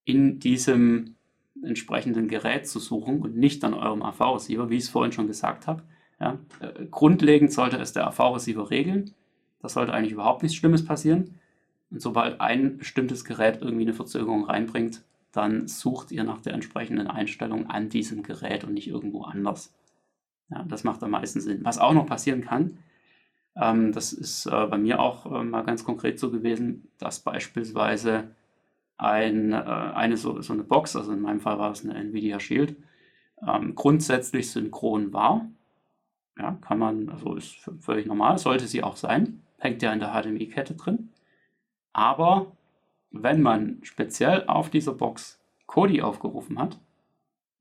[0.05, 1.15] in diesem
[1.61, 5.67] entsprechenden Gerät zu suchen und nicht an eurem AV-Receiver, wie ich es vorhin schon gesagt
[5.67, 5.83] habe.
[6.19, 9.13] Ja, äh, grundlegend sollte es der AV-Receiver regeln.
[9.59, 11.39] Das sollte eigentlich überhaupt nichts Schlimmes passieren.
[11.89, 17.07] Und sobald ein bestimmtes Gerät irgendwie eine Verzögerung reinbringt, dann sucht ihr nach der entsprechenden
[17.07, 19.73] Einstellung an diesem Gerät und nicht irgendwo anders.
[20.49, 21.63] Ja, das macht am meisten Sinn.
[21.63, 22.77] Was auch noch passieren kann,
[23.55, 28.35] ähm, das ist äh, bei mir auch äh, mal ganz konkret so gewesen, dass beispielsweise
[28.97, 32.39] ein, äh, eine so, so, eine Box, also in meinem Fall war es eine Nvidia
[32.39, 32.75] Shield,
[33.47, 35.49] ähm, grundsätzlich synchron war.
[36.37, 39.43] Ja, kann man, also ist völlig normal, sollte sie auch sein.
[39.59, 41.09] Hängt ja in der HDMI-Kette drin.
[41.93, 42.57] Aber
[43.11, 46.79] wenn man speziell auf dieser Box Kodi aufgerufen hat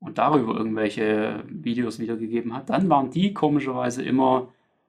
[0.02, 4.48] und darüber irgendwelche Videos wiedergegeben hat, dann waren die komischerweise immer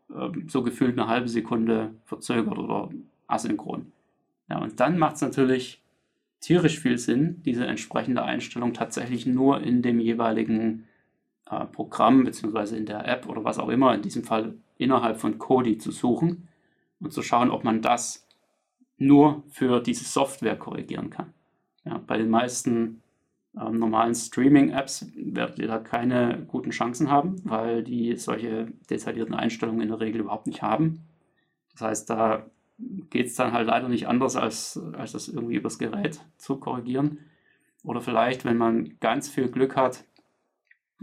[0.10, 2.90] äh, so gefühlt eine halbe Sekunde verzögert oder
[3.28, 3.92] asynchron.
[4.50, 5.82] Ja, und dann macht es natürlich
[6.40, 10.88] tierisch viel Sinn, diese entsprechende Einstellung tatsächlich nur in dem jeweiligen
[11.50, 12.76] äh, Programm bzw.
[12.76, 16.48] in der App oder was auch immer, in diesem Fall innerhalb von Kodi zu suchen
[17.00, 18.28] und zu schauen, ob man das
[18.98, 21.34] nur für diese Software korrigieren kann.
[21.86, 23.03] Ja, bei den meisten
[23.60, 29.82] ähm, normalen Streaming-Apps werdet ihr da keine guten Chancen haben, weil die solche detaillierten Einstellungen
[29.82, 31.06] in der Regel überhaupt nicht haben.
[31.72, 32.46] Das heißt, da
[33.10, 37.20] geht es dann halt leider nicht anders, als, als das irgendwie übers Gerät zu korrigieren.
[37.84, 40.04] Oder vielleicht, wenn man ganz viel Glück hat,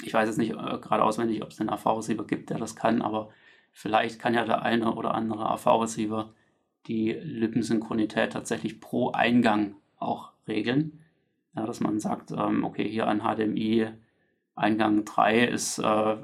[0.02, 3.02] ich weiß jetzt nicht äh, gerade auswendig, ob es einen AV-Receiver gibt, der das kann,
[3.02, 3.30] aber
[3.72, 6.32] vielleicht kann ja der eine oder andere AV-Receiver
[6.86, 10.99] die Lippensynchronität tatsächlich pro Eingang auch regeln.
[11.56, 13.88] Ja, dass man sagt, ähm, okay, hier an HDMI
[14.54, 16.16] Eingang 3 ist äh,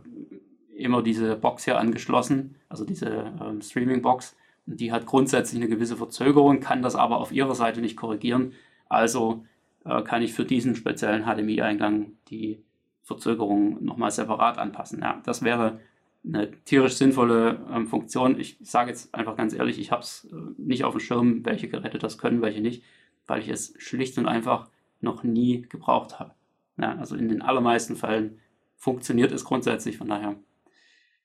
[0.76, 4.36] immer diese Box hier angeschlossen, also diese ähm, Streaming-Box.
[4.66, 8.52] Und die hat grundsätzlich eine gewisse Verzögerung, kann das aber auf ihrer Seite nicht korrigieren.
[8.88, 9.44] Also
[9.84, 12.62] äh, kann ich für diesen speziellen HDMI-Eingang die
[13.02, 15.00] Verzögerung nochmal separat anpassen.
[15.00, 15.80] Ja, das wäre
[16.24, 18.38] eine tierisch sinnvolle ähm, Funktion.
[18.38, 21.68] Ich sage jetzt einfach ganz ehrlich, ich habe es äh, nicht auf dem Schirm, welche
[21.68, 22.82] Geräte das können, welche nicht,
[23.26, 24.68] weil ich es schlicht und einfach
[25.06, 26.34] noch nie gebraucht habe.
[26.76, 28.38] Ja, also in den allermeisten Fällen
[28.76, 30.36] funktioniert es grundsätzlich, von daher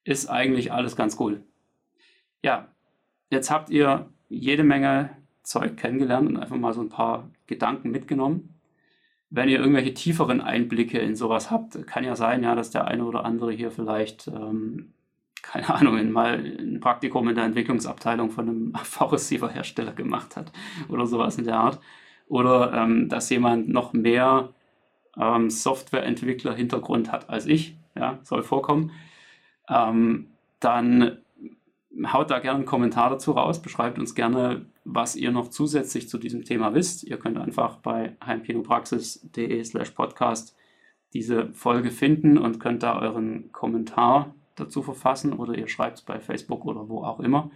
[0.03, 1.43] ist eigentlich alles ganz cool.
[2.41, 2.69] Ja,
[3.29, 5.11] jetzt habt ihr jede Menge
[5.43, 8.55] Zeug kennengelernt und einfach mal so ein paar Gedanken mitgenommen.
[9.29, 13.05] Wenn ihr irgendwelche tieferen Einblicke in sowas habt, kann ja sein, ja, dass der eine
[13.05, 14.93] oder andere hier vielleicht, ähm,
[15.41, 20.51] keine Ahnung, mal ein Praktikum in der Entwicklungsabteilung von einem V-Receiver-Hersteller gemacht hat
[20.89, 21.79] oder sowas in der Art.
[22.31, 24.53] Oder ähm, dass jemand noch mehr
[25.17, 28.91] ähm, Softwareentwickler-Hintergrund hat als ich, ja, soll vorkommen.
[29.67, 30.27] Ähm,
[30.61, 31.17] dann
[32.05, 36.17] haut da gerne einen Kommentar dazu raus, beschreibt uns gerne, was ihr noch zusätzlich zu
[36.17, 37.03] diesem Thema wisst.
[37.03, 40.55] Ihr könnt einfach bei heimpinopraxis.de slash podcast
[41.11, 46.21] diese Folge finden und könnt da euren Kommentar dazu verfassen oder ihr schreibt es bei
[46.21, 47.51] Facebook oder wo auch immer.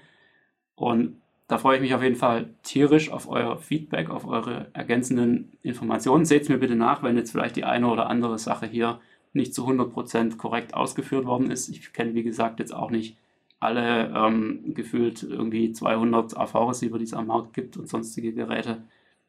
[0.75, 5.51] Und da freue ich mich auf jeden Fall tierisch auf euer Feedback, auf eure ergänzenden
[5.61, 6.25] Informationen.
[6.25, 8.99] Seht es mir bitte nach, wenn jetzt vielleicht die eine oder andere Sache hier
[9.33, 11.69] nicht zu 100% korrekt ausgeführt worden ist.
[11.69, 13.17] Ich kenne, wie gesagt, jetzt auch nicht
[13.59, 18.83] alle ähm, gefühlt irgendwie 200 AV-Receiver, die es am Markt gibt und sonstige Geräte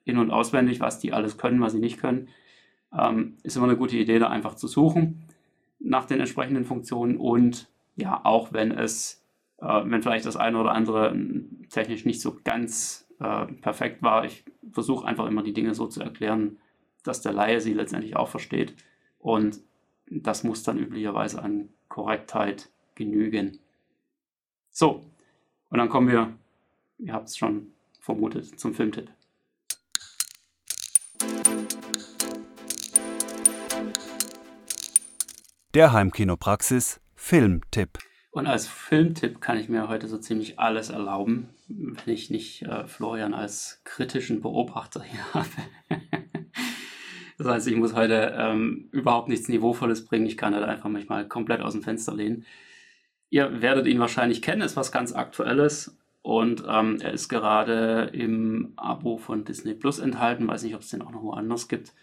[0.05, 2.29] in- und auswendig, was die alles können, was sie nicht können.
[2.97, 5.25] Ähm, ist immer eine gute Idee, da einfach zu suchen.
[5.79, 9.26] nach den entsprechenden Funktionen und ja, auch wenn es,
[9.59, 14.25] äh, wenn vielleicht das eine oder andere hm, technisch nicht so ganz äh, perfekt war,
[14.25, 16.59] ich versuche einfach immer die Dinge so zu erklären,
[17.03, 18.75] dass der Laie sie letztendlich auch versteht.
[19.19, 19.61] Und
[20.09, 23.59] das muss dann üblicherweise an Korrektheit genügen.
[24.71, 25.05] So,
[25.71, 26.33] und dann kommen wir,
[26.99, 29.11] ihr habt es schon vermutet, zum Filmtipp.
[35.75, 37.99] Der Heimkinopraxis Filmtipp.
[38.37, 42.87] Und als Filmtipp kann ich mir heute so ziemlich alles erlauben, wenn ich nicht äh,
[42.87, 45.49] Florian als kritischen Beobachter hier habe.
[47.39, 50.27] das heißt, ich muss heute ähm, überhaupt nichts Niveauvolles bringen.
[50.27, 52.45] Ich kann halt einfach mich mal komplett aus dem Fenster lehnen.
[53.31, 55.97] Ihr werdet ihn wahrscheinlich kennen, ist was ganz Aktuelles.
[56.21, 60.47] Und ähm, er ist gerade im Abo von Disney Plus enthalten.
[60.47, 61.95] Weiß nicht, ob es den auch noch woanders gibt.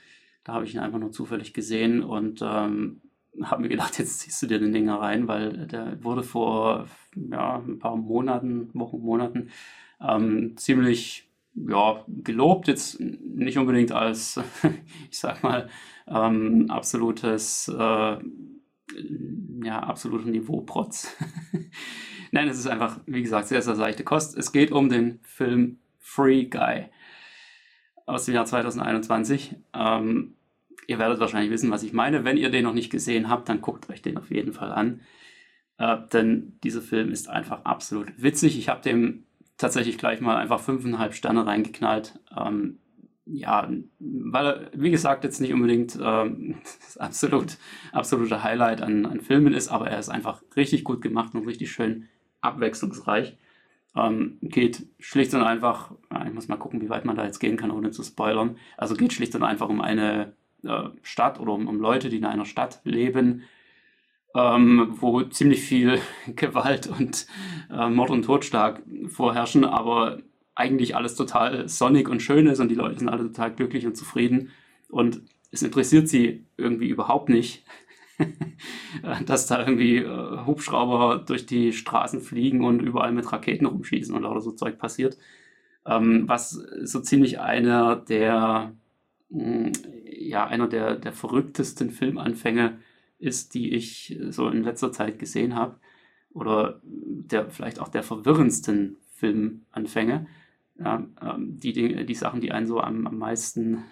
[0.43, 3.01] Da habe ich ihn einfach nur zufällig gesehen und ähm,
[3.41, 7.57] habe mir gedacht, jetzt ziehst du dir den Dinger rein, weil der wurde vor ja,
[7.57, 9.49] ein paar Monaten, Wochen, Monaten
[10.01, 14.39] ähm, ziemlich ja, gelobt, jetzt nicht unbedingt als,
[15.11, 15.69] ich sag mal,
[16.07, 18.17] ähm, absolutes, äh,
[19.63, 21.15] ja, absoluter Niveau-Protz.
[22.31, 24.37] Nein, es ist einfach, wie gesagt, sehr, sehr seichte Kost.
[24.37, 26.85] Es geht um den Film Free Guy
[28.05, 29.55] aus dem Jahr 2021.
[29.73, 30.35] Ähm,
[30.87, 32.23] ihr werdet wahrscheinlich wissen, was ich meine.
[32.23, 35.01] Wenn ihr den noch nicht gesehen habt, dann guckt euch den auf jeden Fall an.
[35.77, 38.57] Äh, denn dieser Film ist einfach absolut witzig.
[38.57, 39.25] Ich habe dem
[39.57, 42.19] tatsächlich gleich mal einfach fünfeinhalb Sterne reingeknallt.
[42.37, 42.79] Ähm,
[43.25, 43.69] ja,
[43.99, 46.55] weil wie gesagt, jetzt nicht unbedingt ähm,
[46.85, 47.57] das absolut,
[47.91, 51.71] absolute Highlight an, an Filmen ist, aber er ist einfach richtig gut gemacht und richtig
[51.71, 52.09] schön
[52.41, 53.37] abwechslungsreich.
[53.95, 55.91] Ähm, geht schlicht und einfach,
[56.25, 58.57] ich muss mal gucken, wie weit man da jetzt gehen kann, ohne zu spoilern.
[58.75, 60.33] Also geht schlicht und einfach um eine
[60.63, 63.43] äh, Stadt oder um, um, Leute, die in einer Stadt leben,
[64.35, 65.99] ähm, wo ziemlich viel
[66.35, 67.27] Gewalt und
[67.71, 70.19] äh, Mord und Totschlag vorherrschen, aber
[70.55, 73.97] eigentlich alles total sonnig und schön ist und die Leute sind alle total glücklich und
[73.97, 74.51] zufrieden.
[74.89, 77.65] Und es interessiert sie irgendwie überhaupt nicht,
[79.25, 84.23] dass da irgendwie äh, Hubschrauber durch die Straßen fliegen und überall mit Raketen rumschießen und
[84.23, 85.17] lauter so Zeug passiert.
[85.85, 88.73] Ähm, was so ziemlich einer der
[89.33, 92.79] ja, einer der, der verrücktesten Filmanfänge
[93.19, 95.79] ist, die ich so in letzter Zeit gesehen habe.
[96.31, 100.27] Oder der vielleicht auch der verwirrendsten Filmanfänge.
[100.83, 101.13] Ähm,
[101.59, 103.83] die, die, die Sachen, die einen so am, am meisten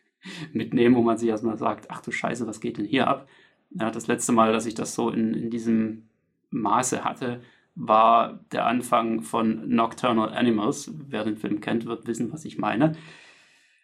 [0.52, 3.28] mitnehmen, wo man sich erstmal sagt, ach du Scheiße, was geht denn hier ab?
[3.70, 6.08] Ja, das letzte Mal, dass ich das so in, in diesem
[6.50, 7.42] Maße hatte,
[7.74, 10.92] war der Anfang von Nocturnal Animals.
[11.08, 12.96] Wer den Film kennt, wird wissen, was ich meine.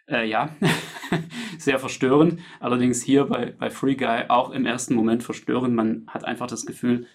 [0.08, 0.50] Äh, ja,
[1.58, 2.40] sehr verstörend.
[2.60, 5.74] Allerdings hier bei, bei Free Guy auch im ersten Moment verstörend.
[5.74, 7.06] Man hat einfach das Gefühl,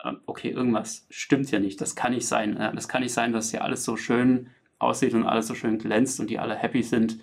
[0.00, 1.80] äh, okay, irgendwas stimmt ja nicht.
[1.80, 2.56] Das kann nicht sein.
[2.56, 5.78] Äh, das kann nicht sein, dass hier alles so schön aussieht und alles so schön
[5.78, 7.18] glänzt und die alle happy sind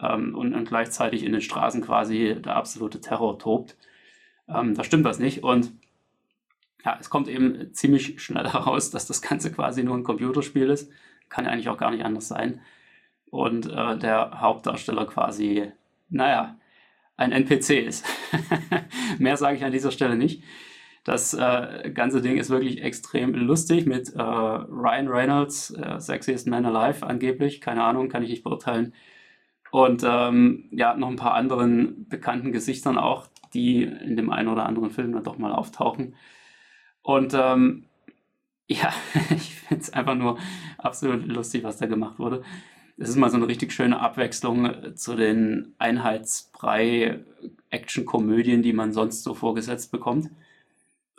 [0.00, 3.76] ähm, und, und, gleichzeitig in den Straßen quasi der absolute Terror tobt.
[4.48, 5.44] Ähm, da stimmt was nicht.
[5.44, 5.72] Und
[6.82, 10.90] ja, es kommt eben ziemlich schnell heraus, dass das Ganze quasi nur ein Computerspiel ist.
[11.28, 12.62] Kann ja eigentlich auch gar nicht anders sein
[13.30, 15.72] und äh, der Hauptdarsteller quasi,
[16.08, 16.56] naja,
[17.16, 18.04] ein NPC ist.
[19.18, 20.42] Mehr sage ich an dieser Stelle nicht.
[21.04, 26.66] Das äh, ganze Ding ist wirklich extrem lustig mit äh, Ryan Reynolds, äh, Sexiest Man
[26.66, 28.92] Alive angeblich, keine Ahnung, kann ich nicht beurteilen.
[29.70, 34.66] Und ähm, ja, noch ein paar anderen bekannten Gesichtern auch, die in dem einen oder
[34.66, 36.16] anderen Film dann doch mal auftauchen.
[37.02, 37.86] Und ähm,
[38.68, 38.92] ja,
[39.30, 40.38] ich finde es einfach nur
[40.76, 42.42] absolut lustig, was da gemacht wurde.
[42.98, 49.22] Es ist mal so eine richtig schöne Abwechslung äh, zu den Einheitsbrei-Action-Komödien, die man sonst
[49.22, 50.30] so vorgesetzt bekommt.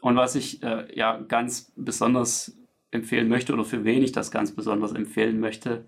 [0.02, 2.58] Und was ich äh, ja ganz besonders
[2.92, 5.86] empfehlen möchte oder für wen ich das ganz besonders empfehlen möchte,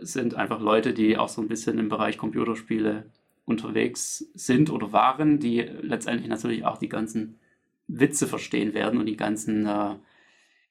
[0.00, 3.04] sind einfach Leute, die auch so ein bisschen im Bereich Computerspiele
[3.44, 7.40] unterwegs sind oder waren, die letztendlich natürlich auch die ganzen
[7.88, 9.96] Witze verstehen werden und die ganzen äh,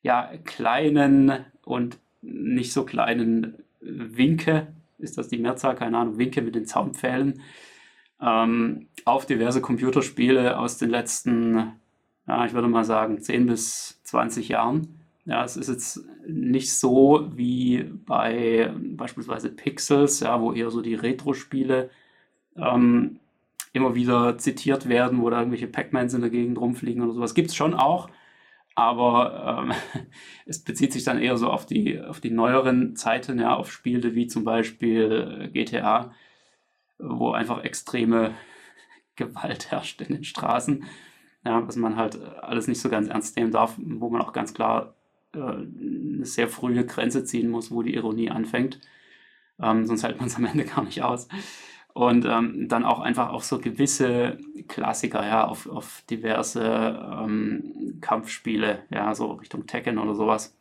[0.01, 4.67] ja, kleinen und nicht so kleinen Winke,
[4.97, 7.41] ist das die Mehrzahl, keine Ahnung, Winke mit den Zaunpfählen,
[8.21, 11.73] ähm, auf diverse Computerspiele aus den letzten,
[12.27, 14.99] ja, ich würde mal sagen, 10 bis 20 Jahren.
[15.25, 20.95] Ja, es ist jetzt nicht so wie bei beispielsweise Pixels, ja, wo eher so die
[20.95, 21.89] Retro-Spiele
[22.57, 23.19] ähm,
[23.73, 27.35] immer wieder zitiert werden, wo da irgendwelche Pac-Mans in der Gegend rumfliegen oder sowas.
[27.35, 28.09] Gibt es schon auch,
[28.79, 29.73] aber ähm,
[30.45, 34.15] es bezieht sich dann eher so auf die, auf die neueren Zeiten, ja, auf Spiele
[34.15, 36.13] wie zum Beispiel äh, GTA,
[36.97, 38.33] wo einfach extreme
[39.17, 40.85] Gewalt herrscht in den Straßen.
[41.43, 44.53] ja, was man halt alles nicht so ganz ernst nehmen darf, wo man auch ganz
[44.53, 44.95] klar
[45.33, 48.79] äh, eine sehr frühe Grenze ziehen muss, wo die Ironie anfängt.
[49.61, 51.27] Ähm, sonst hält man es am Ende gar nicht aus.
[51.93, 54.37] Und ähm, dann auch einfach auf so gewisse
[54.67, 60.57] Klassiker, ja, auf, auf diverse ähm, Kampfspiele, ja, so Richtung Tekken oder sowas.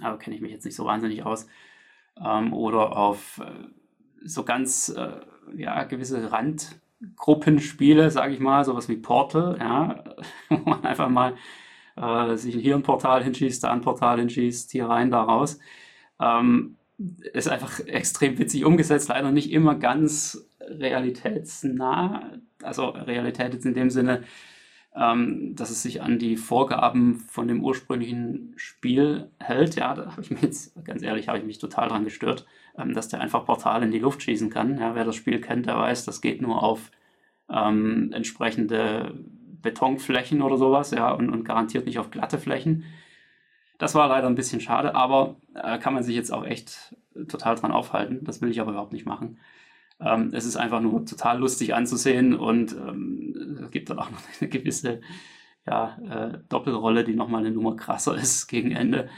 [0.00, 1.48] Aber kenne ich mich jetzt nicht so wahnsinnig aus.
[2.24, 3.68] Ähm, oder auf äh,
[4.24, 5.20] so ganz, äh,
[5.56, 10.04] ja, gewisse Randgruppenspiele, sage ich mal, sowas wie Portal, ja,
[10.48, 11.34] wo man einfach mal
[11.96, 15.58] äh, sich hier ein Portal hinschießt, da ein Portal hinschießt, hier rein, da raus.
[16.20, 16.77] Ähm,
[17.32, 22.32] ist einfach extrem witzig umgesetzt, leider nicht immer ganz realitätsnah,
[22.62, 24.24] also Realität jetzt in dem Sinne,
[24.96, 29.76] ähm, dass es sich an die Vorgaben von dem ursprünglichen Spiel hält.
[29.76, 32.46] Ja, da habe ich mich jetzt, ganz ehrlich, habe ich mich total dran gestört,
[32.76, 34.78] ähm, dass der einfach Portale in die Luft schießen kann.
[34.78, 36.90] Ja, wer das Spiel kennt, der weiß, das geht nur auf
[37.48, 39.14] ähm, entsprechende
[39.62, 42.84] Betonflächen oder sowas, ja, und, und garantiert nicht auf glatte Flächen.
[43.78, 46.96] Das war leider ein bisschen schade, aber äh, kann man sich jetzt auch echt
[47.28, 48.24] total dran aufhalten.
[48.24, 49.38] Das will ich aber überhaupt nicht machen.
[50.00, 54.20] Ähm, es ist einfach nur total lustig anzusehen und ähm, es gibt dann auch noch
[54.40, 55.00] eine gewisse
[55.66, 59.08] ja, äh, Doppelrolle, die nochmal eine Nummer krasser ist gegen Ende.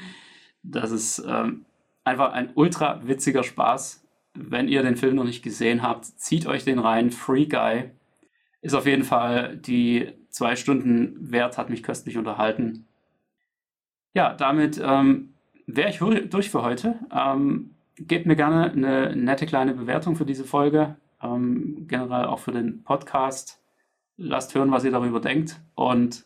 [0.63, 1.65] Das ist ähm,
[2.05, 4.05] einfach ein ultra witziger Spaß.
[4.35, 7.11] Wenn ihr den Film noch nicht gesehen habt, zieht euch den rein.
[7.11, 7.91] Free Guy
[8.63, 12.87] ist auf jeden Fall die zwei Stunden wert, hat mich köstlich unterhalten.
[14.15, 15.35] Ja, damit ähm,
[15.67, 15.99] wäre ich
[16.29, 16.99] durch für heute.
[17.13, 22.53] Ähm, gebt mir gerne eine nette kleine Bewertung für diese Folge, ähm, generell auch für
[22.53, 23.63] den Podcast.
[24.17, 25.61] Lasst hören, was ihr darüber denkt.
[25.75, 26.25] Und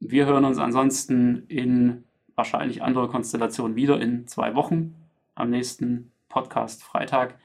[0.00, 2.04] wir hören uns ansonsten in
[2.34, 4.94] wahrscheinlich anderer Konstellation wieder in zwei Wochen
[5.34, 7.38] am nächsten Podcast Freitag.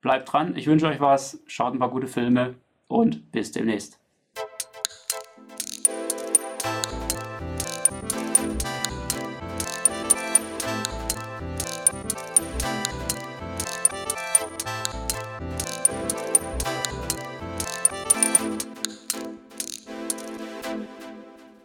[0.00, 2.54] Bleibt dran, ich wünsche euch was, schaut ein paar gute Filme
[2.88, 3.99] und bis demnächst.